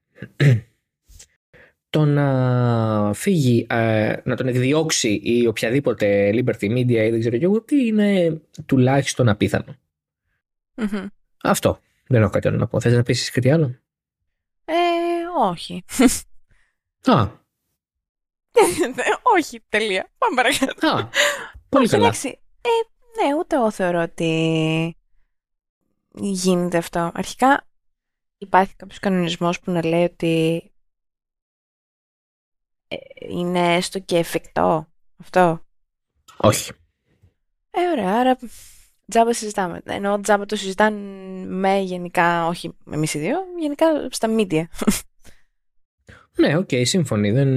[1.91, 7.45] το να φύγει, ε, να τον εκδιώξει ή οποιαδήποτε Liberty Media ή δεν ξέρω και
[7.45, 9.77] εγώ τι είναι τουλάχιστον απίθανο.
[10.77, 11.07] Mm-hmm.
[11.43, 11.81] Αυτό.
[12.09, 12.81] Δεν έχω κάτι άλλο να πω.
[12.81, 13.79] Θες να πεις κάτι άλλο;
[14.65, 14.75] Ε,
[15.39, 15.85] όχι.
[17.05, 17.29] Α.
[19.37, 20.11] όχι, τελεία.
[20.19, 20.89] Πάμε παρακάτω.
[20.89, 21.09] Α,
[21.69, 22.03] πολύ καλά.
[22.05, 22.29] Εντάξει,
[22.61, 22.69] ε,
[23.23, 24.97] ναι, ούτε εγώ θεωρώ ότι
[26.15, 27.11] γίνεται αυτό.
[27.15, 27.67] Αρχικά
[28.39, 30.63] υπάρχει κάποιος κανονισμός που να λέει ότι
[32.89, 32.97] ε,
[33.29, 35.61] είναι έστω και εφικτό αυτό.
[36.37, 36.73] Όχι.
[37.71, 38.39] Ε, ωραία, άρα
[39.11, 39.81] τζάμπα συζητάμε.
[39.85, 40.99] Ενώ τζάμπα το συζητάνε
[41.47, 44.63] με γενικά, όχι εμείς οι δύο, γενικά στα media.
[46.39, 47.31] Ναι, οκ, okay, σύμφωνοι.
[47.31, 47.51] Δεν,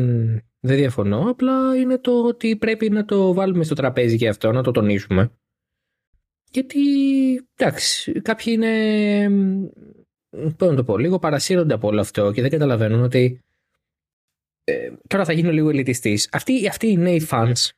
[0.60, 1.30] δεν διαφωνώ.
[1.30, 5.32] Απλά είναι το ότι πρέπει να το βάλουμε στο τραπέζι και αυτό, να το τονίσουμε.
[6.52, 6.80] Γιατί,
[7.56, 9.30] εντάξει, κάποιοι είναι,
[10.58, 13.40] πώς να το πω, λίγο παρασύρονται από όλο αυτό και δεν καταλαβαίνουν ότι
[14.64, 16.30] ε, τώρα θα γίνω λίγο ελιτιστής.
[16.32, 17.70] Αυτοί, αυτοί οι νέοι fans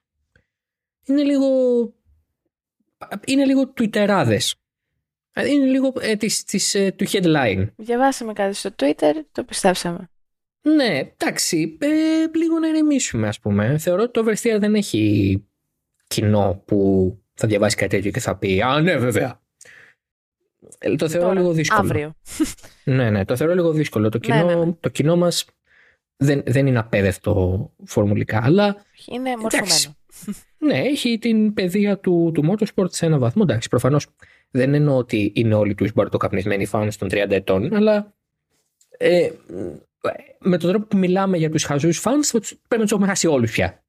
[1.06, 1.48] είναι λίγο,
[3.26, 4.52] είναι λίγο twitter άδες.
[5.48, 7.68] Είναι λίγο ε, της, της, ε, του headline.
[7.76, 10.10] Διαβάσαμε κάτι στο Twitter, το πιστέψαμε.
[10.62, 11.88] Ναι, εντάξει, ε,
[12.38, 13.78] λίγο να ηρεμήσουμε ας πούμε.
[13.78, 15.46] Θεωρώ ότι το Oversteer δεν έχει
[16.08, 19.42] κοινό που θα διαβάσει κάτι τέτοιο και θα πει «Α, ναι, βέβαια».
[20.78, 21.82] Ε, το θεωρώ Τώρα, λίγο δύσκολο.
[21.82, 22.14] Αύριο.
[22.96, 24.10] ναι, ναι, το θεωρώ λίγο δύσκολο.
[24.10, 24.72] Το κοινό, ναι, ναι.
[24.80, 25.46] Το κοινό μας
[26.18, 28.86] δεν, δεν είναι απέδευτο φορμουλικά, αλλά...
[29.08, 29.96] Είναι μορφωμένο.
[30.58, 33.44] Ναι, έχει την παιδεία του, του motorsport σε ένα βαθμό.
[33.46, 34.08] Εντάξει, προφανώς
[34.52, 38.14] δεν εννοώ ότι είναι όλοι τους μπαρτοκαπνισμένοι φάνες των 30 ετών, αλλά
[38.98, 39.30] ε,
[40.40, 43.52] με τον τρόπο που μιλάμε για τους χαζούς φάνς πρέπει να τους έχουμε χάσει όλους
[43.52, 43.84] πια.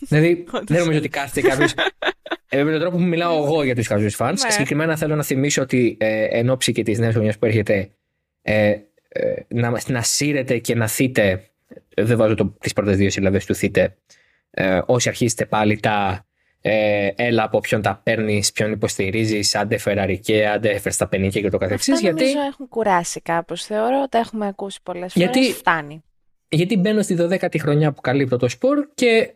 [0.00, 1.74] δηλαδή δεν νομίζω ότι κάθεται κάποιος.
[2.48, 4.50] ε, με τον τρόπο που μιλάω εγώ για τους χαζούς φάνς Ναι.
[4.50, 7.90] συγκεκριμένα θέλω να θυμίσω ότι ε, εν ώψη και της νέας χρονιάς που έρχεται
[8.42, 8.76] ε,
[9.08, 11.50] ε, να, να σύρετε και να θείτε
[11.96, 13.96] δεν βάζω το, τις πρώτες δύο σύλλαβες του θείτε
[14.58, 16.26] ε, όσοι αρχίσετε πάλι τα
[16.60, 21.94] ε, έλα από ποιον τα παίρνεις, ποιον υποστηρίζεις, άντε φεραρικέ, άντε φερσταπενίκε και το καθεξής.
[21.94, 23.64] Αυτά Γιατί, νομίζω έχουν κουράσει κάπως.
[23.64, 25.30] Θεωρώ τα έχουμε ακούσει πολλές φορές.
[25.32, 26.02] Γιατί- Φτάνει.
[26.48, 29.34] γιατί μπαίνω στη 12η χρονιά που καλύπτω το σπορ και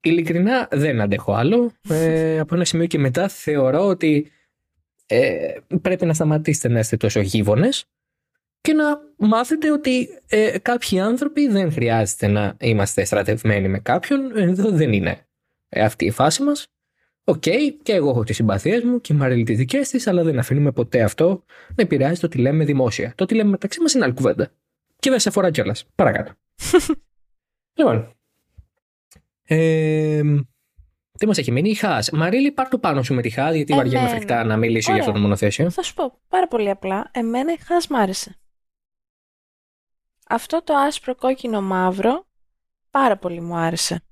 [0.00, 1.72] ειλικρινά δεν αντέχω άλλο.
[1.88, 4.30] Ε, από ένα σημείο και μετά θεωρώ ότι
[5.06, 7.84] ε, πρέπει να σταματήσετε να είστε τόσο γείγονες
[8.68, 14.36] και να μάθετε ότι ε, κάποιοι άνθρωποι δεν χρειάζεται να είμαστε στρατευμένοι με κάποιον.
[14.36, 15.26] Εδώ δεν είναι
[15.68, 16.66] ε, αυτή η φάση μας.
[17.24, 17.42] Οκ,
[17.82, 20.72] και εγώ έχω τις συμπαθίες μου και η Μαρίλη τις δικές της, αλλά δεν αφήνουμε
[20.72, 23.12] ποτέ αυτό να επηρεάζει το τι λέμε δημόσια.
[23.14, 24.50] Το τι λέμε μεταξύ μας είναι άλλη κουβέντα.
[24.98, 25.84] Και δεν σε αφορά κιόλας.
[25.94, 26.32] Παρακάτω.
[27.78, 28.12] λοιπόν.
[29.44, 30.22] Ε,
[31.18, 32.10] τι μας έχει μείνει, η Haas.
[32.10, 34.16] Μαρίλη, πάρ το πάνω σου με τη Haas, γιατί βαριέμαι Εμένα.
[34.16, 35.04] φρικτά να μιλήσω για Ωραία.
[35.04, 35.70] αυτό το μονοθέσιο.
[35.70, 37.10] Θα σου πω πάρα πολύ απλά.
[37.12, 38.36] Εμένα η Haas μ' άρεσε.
[40.28, 42.28] Αυτό το άσπρο κόκκινο μαύρο
[42.90, 44.02] πάρα πολύ μου άρεσε.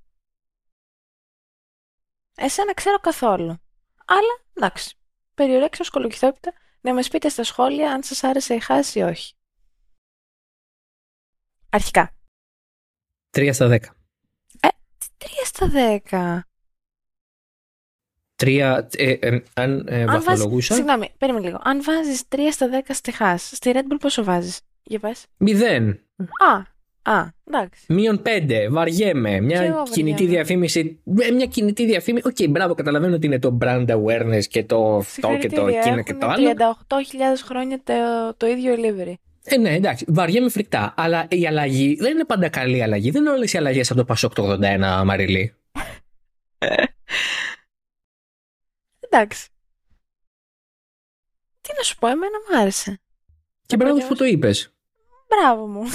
[2.37, 3.59] Εσένα ξέρω καθόλου.
[4.05, 4.97] Αλλά εντάξει.
[5.35, 9.35] Περιορέξω σκολοκυθόπιτα να μας πείτε στα σχόλια αν σας άρεσε η χάση ή όχι.
[11.71, 12.15] Αρχικά.
[13.31, 13.73] 3 στα 10.
[14.61, 14.69] Ε,
[15.19, 15.71] 3 στα
[16.11, 16.41] 10.
[18.37, 20.75] Τρία, ε, ε, αν ε, βαθμολογούσα.
[20.75, 21.61] Συγγνώμη, περίμενε λίγο.
[21.63, 25.27] Αν βάζεις 3 στα 10 στη χάση, στη Red Bull πόσο βάζεις; Για πες.
[25.37, 26.06] Μηδέν.
[26.17, 26.75] Α,
[27.07, 27.85] Α, εντάξει.
[27.89, 29.41] Μείον πέντε, βαριέμαι.
[29.41, 31.01] Μια κινητή διαφήμιση.
[31.21, 32.27] Ε, μια κινητή διαφήμιση.
[32.27, 36.03] Οκ, okay, μπράβο, καταλαβαίνω ότι είναι το brand awareness και το αυτό και το εκείνο
[36.03, 36.51] και το άλλο.
[36.51, 36.57] 38.000
[37.45, 37.95] χρόνια το,
[38.37, 39.15] το ίδιο delivery.
[39.45, 40.95] Ε, ναι, εντάξει, βαριέμαι φρικτά.
[40.97, 43.11] Αλλά η αλλαγή δεν είναι πάντα καλή αλλαγή.
[43.11, 45.55] Δεν είναι όλες οι αλλαγές από το Πασόκ το 81, Μαριλή.
[49.11, 49.49] εντάξει.
[51.61, 53.01] Τι να σου πω, εμένα μου άρεσε.
[53.67, 54.76] Και μπράβο που το είπες.
[55.29, 55.83] Μπράβο μου.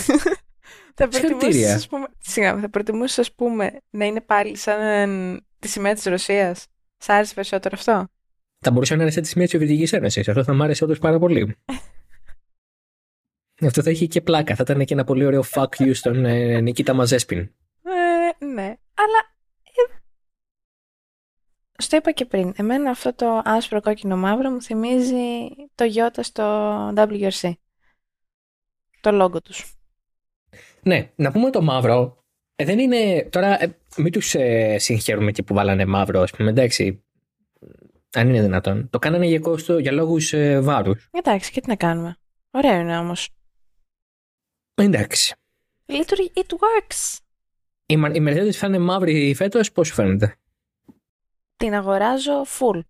[0.96, 2.08] Θα προτιμούσα, ας πούμε,
[2.62, 4.80] θα προτιμούσες, ας πούμε, να είναι πάλι σαν
[5.60, 6.68] τη σημαία της Ρωσίας;
[6.98, 8.08] Σ' άρεσε περισσότερο αυτό;
[8.60, 10.28] Θα μπορούσε να είναι τη σημαία της Σοβιετικής Ένωσης.
[10.28, 11.58] Αυτό θα μ' άρεσε όντως πάρα πολύ.
[13.68, 14.56] αυτό θα είχε και πλάκα.
[14.56, 17.40] Θα ήταν και ένα πολύ ωραίο fuck you στον ε, Νικήτα Μαζέσπιν.
[17.40, 19.20] Ε, ναι, αλλά...
[19.64, 20.00] Ε,
[21.78, 22.54] στο είπα και πριν.
[22.56, 26.44] Εμένα αυτό το άσπρο κόκκινο μαύρο μου θυμίζει το γιώτα στο
[26.96, 27.52] WRC.
[29.02, 29.76] Το λόγο τους.
[30.84, 32.24] Ναι, να πούμε το μαύρο.
[32.56, 33.28] Ε, δεν είναι.
[33.32, 36.49] Τώρα, ε, μην τους ε, συγχαίρουμε και που βάλανε μαύρο, ας πούμε.
[36.49, 37.04] Εντάξει.
[38.14, 38.89] Αν είναι δυνατόν.
[38.89, 41.10] Το κάνανε για, κόστο, για λόγους ε, βάρους.
[41.12, 42.18] Εντάξει, και τι να κάνουμε.
[42.52, 43.30] Ωραίο είναι όμως.
[44.74, 45.36] Εντάξει.
[45.86, 47.18] Literally, it works.
[47.86, 50.36] Η, η Mercedes θα είναι μαύρη φέτος, πώς σου φαίνεται;
[51.56, 52.82] Την αγοράζω full.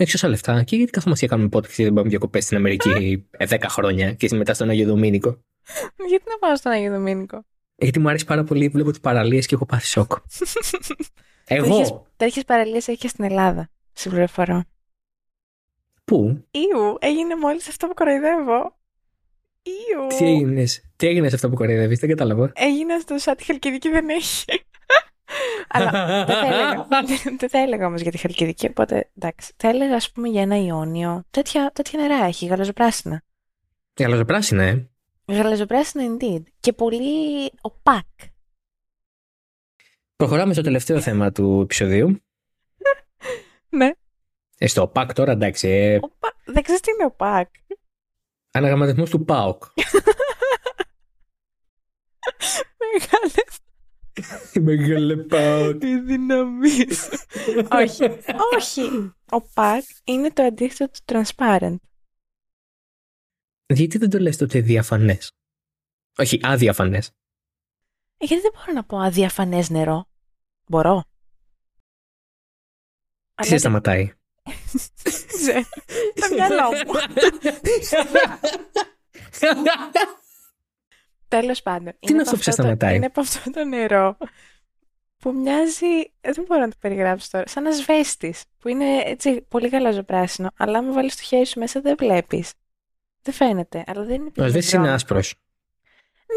[0.00, 0.62] Έχει όσα λεφτά.
[0.62, 4.28] Και γιατί καθόμαστε και κάνουμε podcast και δεν πάμε διακοπές στην Αμερική 10 χρόνια και
[4.36, 5.44] μετά στον Αγιο Δομήνικο.
[6.08, 7.44] Γιατί να πάω στον Αγίο Δομήνικο;
[7.76, 10.12] Γιατί μου αρέσει πάρα πολύ, βλέπω τις παραλίες και έχω πάθει σοκ.
[11.50, 12.06] Εγώ.
[12.16, 13.70] Τέτοιε παραλίες έχεις και στην Ελλάδα.
[13.92, 14.64] Συμπληροφορώ.
[16.04, 18.76] Πού; Ιου, έγινε μόλις αυτό που κοροϊδεύω.
[19.62, 20.16] Ιου.
[20.18, 20.64] Τι έγινε,
[20.96, 22.52] τι έγινε αυτό που κοροϊδεύεις, δεν κατάλαβα.
[22.54, 24.44] Έγινε στο Σάτι Χαλκιδική δεν έχει.
[25.68, 26.86] Αλλά δεν θα έλεγα.
[27.38, 29.52] δεν θα έλεγα όμως για τη Χαλκιδική, οπότε εντάξει.
[29.56, 31.24] Θα έλεγα ας πούμε για ένα Ιόνιο.
[31.30, 33.22] Τέτοια, τέτοια νερά έχει, γαλαζοπράσινα.
[34.00, 34.88] Γαλαζοπράσινα, ε.
[35.26, 36.42] Γαλαζοπράσινο indeed.
[36.60, 38.06] Και πολύ οπάκ.
[40.16, 42.22] Προχωράμε στο τελευταίο θέμα του επεισοδίου.
[43.78, 43.90] ναι.
[44.58, 45.68] Ε, στο ΟΠΑΚ τώρα, εντάξει.
[45.68, 45.98] Ε...
[46.44, 47.48] Δεν ξέρεις τι είναι ΟΠΑΚ.
[48.50, 49.64] Αναγραμματισμός του ΠΑΟΚ.
[52.92, 53.58] Μεγάλες.
[54.60, 55.78] Μεγάλε ΠΑΟΚ.
[55.78, 57.08] Τι δυναμίες.
[57.70, 58.04] όχι,
[58.56, 59.12] όχι.
[59.30, 61.76] Ο ΠΑΚ είναι το αντίθετο του transparent.
[63.66, 65.32] Γιατί δεν το λες τότε διαφανές;
[66.16, 67.10] Όχι, αδιαφανές.
[68.16, 70.08] Ε, γιατί δεν μπορώ να πω αδιαφανές νερό;
[70.68, 71.04] Μπορώ.
[73.34, 74.12] Τι σε σταματάει.
[76.14, 76.92] Τα μυαλό μου.
[81.28, 81.92] Τέλος πάντων.
[81.98, 82.96] Τι είναι αυτό που σε σταματάει.
[82.96, 84.16] Είναι από αυτό το νερό
[85.18, 86.12] που μοιάζει.
[86.20, 87.46] Δεν μπορώ να το περιγράψω τώρα.
[87.46, 88.34] Σαν ασβέστη.
[88.58, 90.50] Που είναι έτσι πολύ γαλαζοπράσινο.
[90.56, 92.52] Αλλά αν βάλεις το χέρι σου μέσα δεν βλέπεις.
[93.22, 95.34] Δεν φαίνεται, αλλά δεν είναι Ο ασβέστης είναι άσπρος.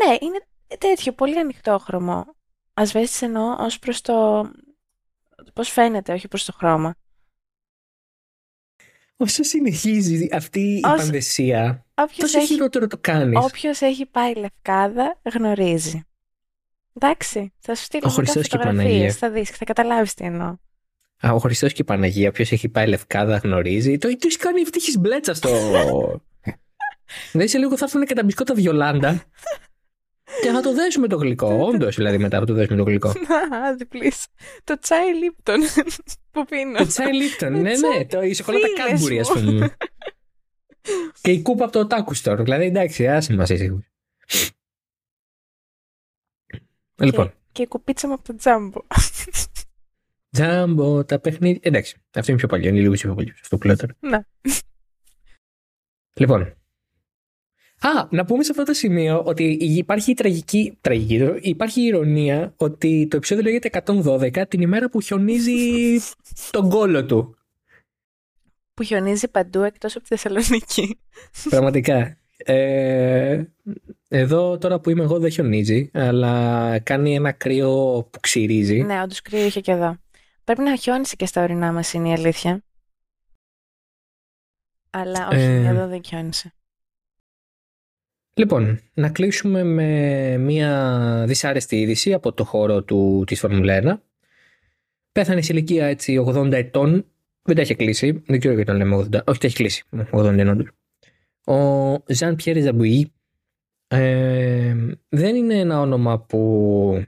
[0.05, 0.45] Ναι, είναι
[0.77, 2.35] τέτοιο, πολύ ανοιχτόχρωμο.
[2.73, 4.49] Ασβέστης εννοώ ως προς το.
[5.53, 6.95] Πώς φαίνεται, όχι προς το χρώμα.
[9.21, 11.85] Όσο συνεχίζει αυτή η πανδεσία,
[12.17, 13.45] τόσο έχει, χειρότερο το κάνεις.
[13.45, 16.05] Όποιος έχει πάει λευκάδα γνωρίζει.
[16.93, 19.11] Εντάξει, θα σου στείλω Ο και Παναγία.
[19.11, 20.55] Θα δεις, θα καταλάβεις τι εννοώ.
[21.27, 23.97] Α, ο Χριστός και η Παναγία, όποιος έχει πάει λευκάδα γνωρίζει.
[23.97, 25.49] Το, το έχεις κάνει ευτυχή μπλέτσα στο,
[27.33, 29.23] δεν σε λίγο θα έρθουν και τα μπισκότα βιολάντα.
[30.41, 31.57] Και θα το δέσουμε το γλυκό.
[31.67, 33.13] Όντως, δηλαδή, μετά θα το δέσουμε το γλυκό.
[33.49, 34.11] Να, διπλή.
[34.63, 35.59] Το τσάι λίπτον
[36.31, 36.77] που πίνω.
[36.77, 38.05] Το τσάι λίπτον, ναι, ναι.
[38.05, 39.75] Το, η σοκολάτα κάμπουρι, ας πούμε.
[41.21, 42.43] και η κούπα από το τάκου τώρα.
[42.43, 43.85] Δηλαδή, εντάξει, άσε μας εσύ.
[46.95, 47.33] Λοιπόν.
[47.51, 48.81] Και η κουπίτσα μου από το τζάμπο.
[50.31, 51.59] Τζάμπο, τα παιχνίδια.
[51.63, 53.33] Εντάξει, αυτό είναι πιο παλιό, είναι λίγο πιο παλιό.
[53.41, 53.95] Αυτό που λέω τώρα.
[53.99, 54.19] Ναι.
[56.13, 56.55] Λοιπόν,
[57.83, 62.53] Α, να πούμε σε αυτό το σημείο ότι υπάρχει η τραγική, τραγική, υπάρχει η ηρωνία
[62.57, 65.99] ότι το επεισόδιο λέγεται 112 την ημέρα που χιονίζει
[66.51, 67.35] τον κόλο του.
[68.73, 70.99] Που χιονίζει παντού εκτός από τη Θεσσαλονίκη.
[71.49, 72.17] Πραγματικά.
[72.37, 73.43] Ε,
[74.07, 78.81] εδώ τώρα που είμαι εγώ δεν χιονίζει, αλλά κάνει ένα κρύο που ξυρίζει.
[78.81, 79.97] Ναι, όντως κρύο είχε και εδώ.
[80.43, 82.63] Πρέπει να χιόνισε και στα ορεινά μας είναι η αλήθεια.
[84.89, 85.67] Αλλά όχι, ε...
[85.67, 86.53] εδώ δεν χιόνισε.
[88.33, 93.99] Λοιπόν, να κλείσουμε με μια δυσάρεστη είδηση από το χώρο του, της Φόρμουλα 1.
[95.11, 97.05] Πέθανε σε ηλικία έτσι 80 ετών.
[97.41, 98.23] Δεν τα έχει κλείσει.
[98.25, 99.23] Δεν ξέρω γιατί τον λέμε 80.
[99.25, 99.83] Όχι, τα έχει κλείσει.
[100.11, 100.71] 80 ετών.
[101.45, 103.11] Ο Ζαν Πιέρι Ζαμπουή
[105.09, 107.05] δεν είναι ένα όνομα που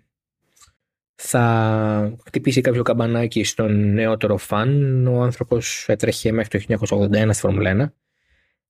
[1.15, 5.07] θα χτυπήσει κάποιο καμπανάκι στον νεότερο φαν.
[5.07, 7.93] Ο άνθρωπος έτρεχε μέχρι το 1981 στη Φόρμουλα 1.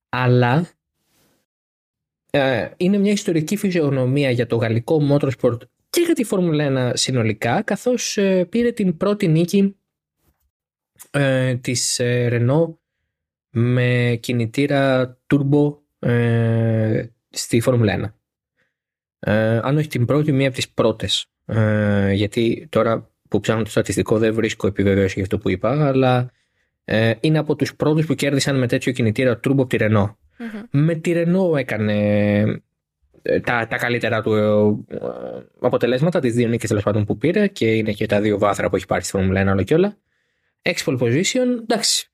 [0.09, 0.67] Αλλά
[2.35, 5.57] ε, είναι μια ιστορική φυσιογνωμία για το γαλλικό motorsport
[5.89, 9.75] και για τη Φόρμουλα 1 συνολικά, καθώς ε, πήρε την πρώτη νίκη
[11.11, 12.73] ε, της ε, Renault
[13.49, 18.13] με κινητήρα turbo ε, στη Φόρμουλα
[19.19, 19.29] 1.
[19.61, 21.25] αν όχι την πρώτη, μία από τις πρώτες.
[22.13, 26.31] γιατί τώρα που ψάχνω το στατιστικό δεν βρίσκω επιβεβαίωση για αυτό που είπα, αλλά
[27.19, 30.15] είναι από τους πρώτους που κέρδισαν με τέτοιο κινητήρα turbo από τη Renault.
[30.69, 31.93] Με τη Renault έκανε
[33.21, 34.33] ε, τα, τα καλύτερα του
[34.87, 34.97] ε,
[35.59, 38.75] αποτελέσματα, τις δύο νίκες τέλος πάντων που πήρε και είναι και τα δύο βάθρα που
[38.75, 39.97] έχει πάρει στη Φόρμουλα 1 όλο και όλα.
[40.61, 42.07] Expol position, εντάξει.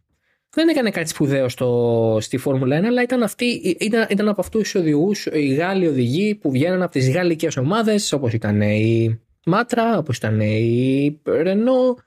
[0.52, 3.46] Δεν έκανε κάτι σπουδαίο στο, στη Φόρμουλα 1, αλλά ήταν, αυτή,
[3.80, 8.14] ήταν, ήταν από αυτούς του οδηγούς, οι Γάλλοι οδηγοί που βγαίνουν από τις γαλλικές ομάδες,
[8.14, 12.04] όπως ήταν η Μάτρα, όπως ήταν η Renault,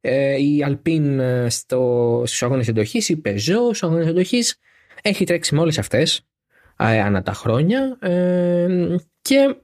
[0.00, 4.58] ε, η Alpine στο, στους αγώνες εντοχής, η Peugeot στους αγώνες εντοχής.
[5.02, 6.20] Έχει τρέξει με όλες αυτές
[6.76, 9.56] ανά τα χρόνια ε, και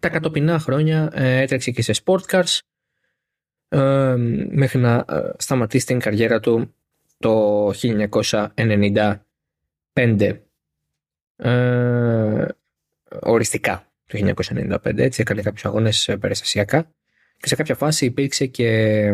[0.00, 2.58] τα κατοπινά χρόνια ε, έτρεξε και σε sport cars
[3.68, 4.14] ε,
[4.50, 5.04] μέχρι να
[5.38, 6.74] σταματήσει την καριέρα του
[7.18, 10.38] το 1995
[13.22, 16.90] οριστικά το 1995 έτσι έκανε κάποιους αγώνες περιστασιακά
[17.36, 19.10] και σε κάποια φάση υπήρξε και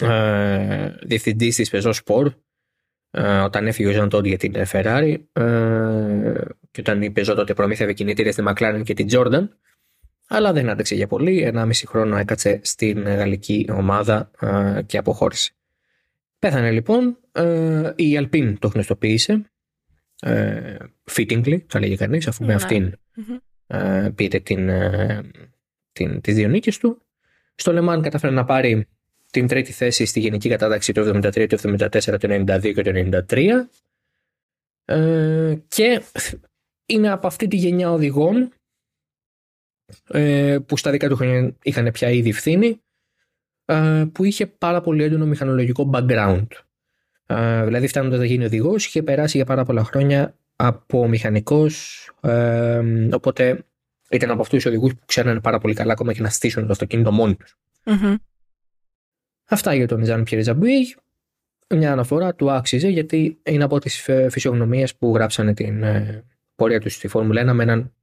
[0.00, 2.30] ε, διευθυντής της Peugeot Sport ε,
[3.44, 6.32] όταν έφυγε ο Ζαν για την Ferrari ε,
[6.70, 9.48] και όταν η Peugeot τότε προμήθευε κινητήρια στη McLaren και την Jordan
[10.28, 15.52] αλλά δεν άντεξε για πολύ, ένα μισή χρόνο έκατσε στην γαλλική ομάδα ε, και αποχώρησε.
[16.38, 17.18] Πέθανε λοιπόν,
[17.96, 19.50] η Alpine το γνωστοποίησε,
[21.10, 22.54] fittingly θα λέγει κανείς, αφού με ναι.
[22.54, 22.94] αυτην
[24.14, 24.70] πήρε την,
[25.92, 27.02] την, τις δύο νίκες του.
[27.54, 28.88] Στο Λεμάν κατάφερε να πάρει
[29.30, 33.68] την τρίτη θέση στη γενική κατάταξη το 73, το 74, το 92 και το 93
[34.84, 36.02] ε, και
[36.86, 38.52] είναι από αυτή τη γενιά οδηγών
[40.08, 42.80] ε, που στα δικά του χρόνια είχαν πια ήδη ευθύνη
[43.64, 46.46] ε, που είχε πάρα πολύ έντονο μηχανολογικό background.
[47.26, 52.04] Ε, δηλαδή φτάνοντας να γίνει οδηγός, είχε περάσει για πάρα πολλά χρόνια από μηχανικός.
[52.20, 53.64] Ε, οπότε
[54.10, 56.72] ήταν από αυτούς τους οδηγούς που ξέρανε πάρα πολύ καλά ακόμα και να στήσουν το
[56.72, 57.56] αυτοκίνητο μόνοι τους.
[59.52, 60.56] Αυτά για τον Ζαν Πιέρ
[61.74, 66.24] Μια αναφορά του άξιζε γιατί είναι από τις φυσιογνωμίες που γράψανε την ε,
[66.54, 67.94] πορεία τους στη Φόρμουλα 1 με έναν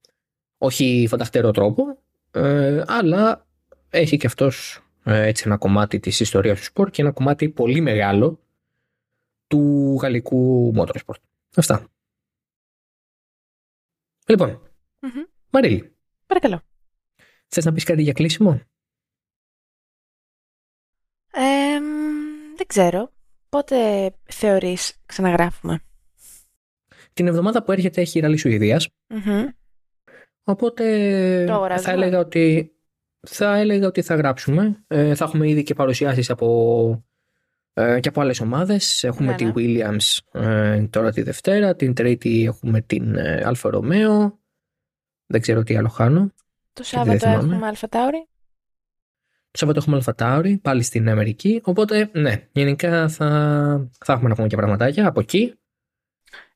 [0.57, 1.97] όχι φανταχτερό τρόπο,
[2.31, 3.45] ε, αλλά
[3.89, 7.81] έχει και αυτός ε, έτσι ένα κομμάτι της ιστορίας του σπορ και ένα κομμάτι πολύ
[7.81, 8.39] μεγάλο
[9.47, 11.21] του γαλλικού motorsport.
[11.55, 11.87] Αυτά.
[14.27, 14.61] Λοιπόν,
[15.01, 15.29] mm-hmm.
[15.49, 15.91] Μαρίλη.
[16.25, 16.61] Παρακαλώ.
[17.47, 18.61] Θες να πεις κάτι για κλείσιμο;
[22.67, 23.11] Δεν ξέρω.
[23.49, 25.79] Πότε θεωρείς ξαναγράφουμε;
[27.13, 28.87] Την εβδομάδα που έρχεται έχει η Ραλή Σουηδίας.
[30.43, 30.83] Οπότε
[31.77, 32.71] θα έλεγα ότι
[33.27, 34.83] θα έλεγα ότι θα γράψουμε.
[34.87, 37.05] Ε, θα έχουμε ήδη και παρουσιάσεις από,
[37.73, 39.03] ε, και από άλλες ομάδες.
[39.03, 39.51] Έχουμε ναι, τη ναι.
[39.55, 41.75] Williams ε, τώρα τη Δευτέρα.
[41.75, 44.39] Την Τρίτη έχουμε την ε, Alfa Romeo.
[45.25, 46.33] Δεν ξέρω τι άλλο χάνω.
[46.73, 48.27] Το Σάββατο έχουμε AlphaTauri.
[49.57, 51.61] Το Σάββατο έχουμε AlphaTauri, πάλι στην Αμερική.
[51.63, 53.27] Οπότε, ναι, γενικά θα,
[54.05, 55.53] θα έχουμε να πούμε και πραγματάκια από εκεί.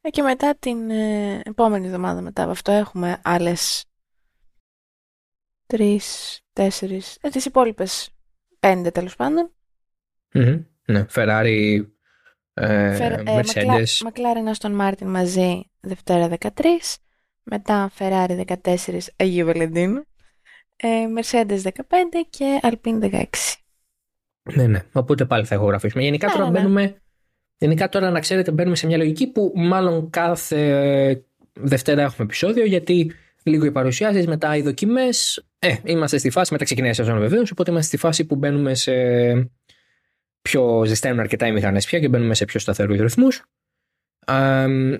[0.01, 3.85] Ε, και μετά την ε, επόμενη εβδομάδα μετά από αυτό έχουμε άλλες
[5.67, 8.09] τρεις, τέσσερις, ε, τις υπόλοιπες
[8.59, 9.51] πέντε τέλος πάντων.
[10.33, 10.65] Mm-hmm.
[10.85, 11.85] Ναι, Ferrari,
[12.53, 13.97] ε, Φερ, ε, Mercedes.
[14.03, 16.49] Μακλάρεν Αστον Μάρτιν μαζί Δευτέρα 13.
[17.43, 20.03] Μετά Ferrari 14 Αγίου Βαλεντίνου.
[20.83, 21.71] Ε, Mercedes 15
[22.29, 23.23] και Alpine 16.
[24.53, 24.83] Ναι, ναι.
[24.91, 26.03] Οπότε πάλι θα ηχογραφήσουμε.
[26.03, 26.59] Γενικά ναι, τώρα ναι, ναι.
[26.59, 27.01] μπαίνουμε.
[27.57, 31.23] Γενικά τώρα να ξέρετε μπαίνουμε σε μια λογική που μάλλον κάθε
[31.53, 33.11] Δευτέρα έχουμε επεισόδιο γιατί
[33.43, 35.45] λίγο οι παρουσιάσεις, μετά οι δοκιμές.
[35.59, 37.51] Ε, είμαστε στη φάση, μετά ξεκινάει η σεζόν βεβαίως.
[37.51, 38.93] Οπότε είμαστε στη φάση που μπαίνουμε σε
[40.41, 43.43] πιο ζεσταίνουν αρκετά οι μηχανές πια και μπαίνουμε σε πιο σταθερούς ρυθμούς.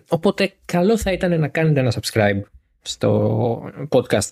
[0.10, 2.42] οπότε καλό θα ήταν να κάνετε ένα subscribe
[2.82, 4.30] στο podcast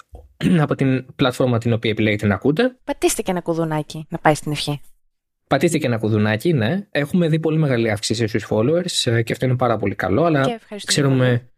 [0.66, 2.78] από την πλατφόρμα την οποία επιλέγετε να ακούτε.
[2.84, 4.82] Πατήστε και ένα κουδουνάκι να πάει στην ευχή.
[5.48, 6.88] Πατήστε και ένα κουδουνάκι, ναι.
[6.92, 10.60] Έχουμε δει πολύ μεγάλη αύξηση στους followers ε, και αυτό είναι πάρα πολύ καλό, αλλά
[10.86, 11.50] ξέρουμε,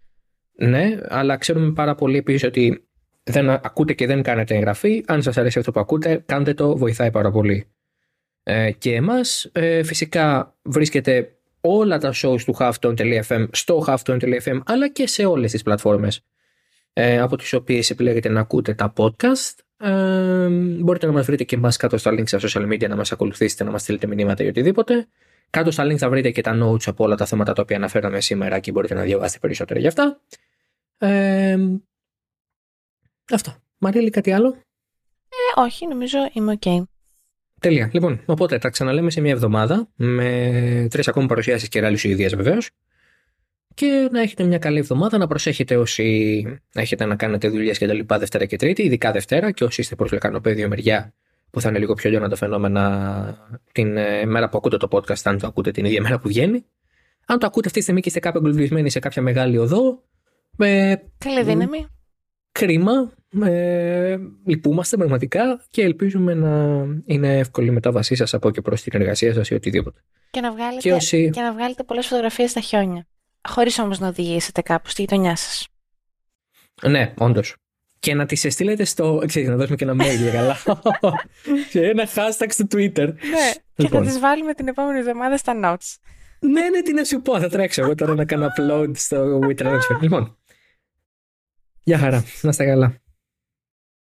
[0.52, 2.88] ναι, αλλά ξέρουμε πάρα πολύ επίσης ότι
[3.24, 5.04] δεν ακούτε και δεν κάνετε εγγραφή.
[5.08, 7.66] Αν σας αρέσει αυτό που ακούτε, κάντε το, βοηθάει πάρα πολύ.
[8.44, 15.08] Ε, και εμάς, ε, φυσικά βρίσκεται όλα τα shows του halftone.fm στο halftone.fm αλλά και
[15.08, 16.22] σε όλες τις πλατφόρμες ε,
[16.94, 19.56] από τις οποίες επιλέγετε να ακούτε τα podcast.
[19.78, 20.48] Ε,
[20.80, 23.64] μπορείτε να μας βρείτε και εμάς κάτω στα links στα social media, να μας ακολουθήσετε,
[23.64, 25.08] να μας στείλετε μηνύματα ή οτιδήποτε.
[25.50, 28.22] Κάτω στα link θα βρείτε και τα notes από όλα τα θέματα τα οποία αναφέραμε
[28.22, 30.22] σήμερα και μπορείτε να διαβάσετε περισσότερα γι' αυτά.
[30.98, 31.58] Ε,
[33.32, 33.56] αυτό.
[33.78, 34.58] Μαρίλη, κάτι άλλο;
[35.30, 36.84] Ε, όχι, νομίζω είμαι ok.
[37.60, 37.90] Τέλεια.
[37.94, 42.70] Λοιπόν, οπότε τα ξαναλέμε σε μια εβδομάδα με τρεις ακόμα παρουσιάσεις και ράλι ιδέας βεβαίως.
[43.74, 47.94] Και να έχετε μια καλή εβδομάδα, να προσέχετε όσοι έχετε να κάνετε δουλειές και τα
[47.94, 51.14] λοιπά Δευτέρα και Τρίτη, ειδικά Δευτέρα, και όσοι είστε προς λεκανοπέδιο μεριά
[51.52, 53.38] που θα είναι λίγο πιο λιώνα τα φαινόμενα
[53.72, 56.66] την ε, μέρα που ακούτε το podcast, αν το ακούτε την ίδια μέρα που βγαίνει.
[57.26, 60.04] Αν το ακούτε αυτή τη στιγμή και είστε κάπου εγκλωβισμένοι σε κάποια μεγάλη οδό.
[60.58, 61.02] Με...
[61.18, 61.88] Καλή δύναμη.
[62.52, 63.12] Κρίμα.
[63.44, 69.02] Ε, λυπούμαστε πραγματικά και ελπίζουμε να είναι εύκολη η μετάβασή σας από και προς την
[69.02, 70.00] εργασία σας ή οτιδήποτε.
[70.32, 71.30] Και να βγάλετε, και όσοι...
[71.30, 73.08] και να βγάλετε πολλές φωτογραφίες στα χιόνια.
[73.50, 75.68] Χωρίς όμως να οδηγήσετε κάπου στη γειτονιά σας.
[76.82, 77.56] Ναι, όντως
[78.02, 79.24] και να τις στείλετε στο.
[79.28, 80.58] Ξέρετε, να δώσουμε και ένα mail για καλά.
[81.72, 83.06] και ένα hashtag στο Twitter.
[83.06, 84.06] Ναι, και θα λοιπόν.
[84.06, 85.96] τις βάλουμε την επόμενη εβδομάδα στα notes.
[86.40, 87.40] ναι, ναι, τι να σου πω.
[87.40, 90.00] Θα τρέξω εγώ τώρα να κάνω upload στο WeTransfer.
[90.02, 90.38] λοιπόν.
[91.84, 92.24] Γεια χαρά.
[92.42, 93.01] Να είστε καλά.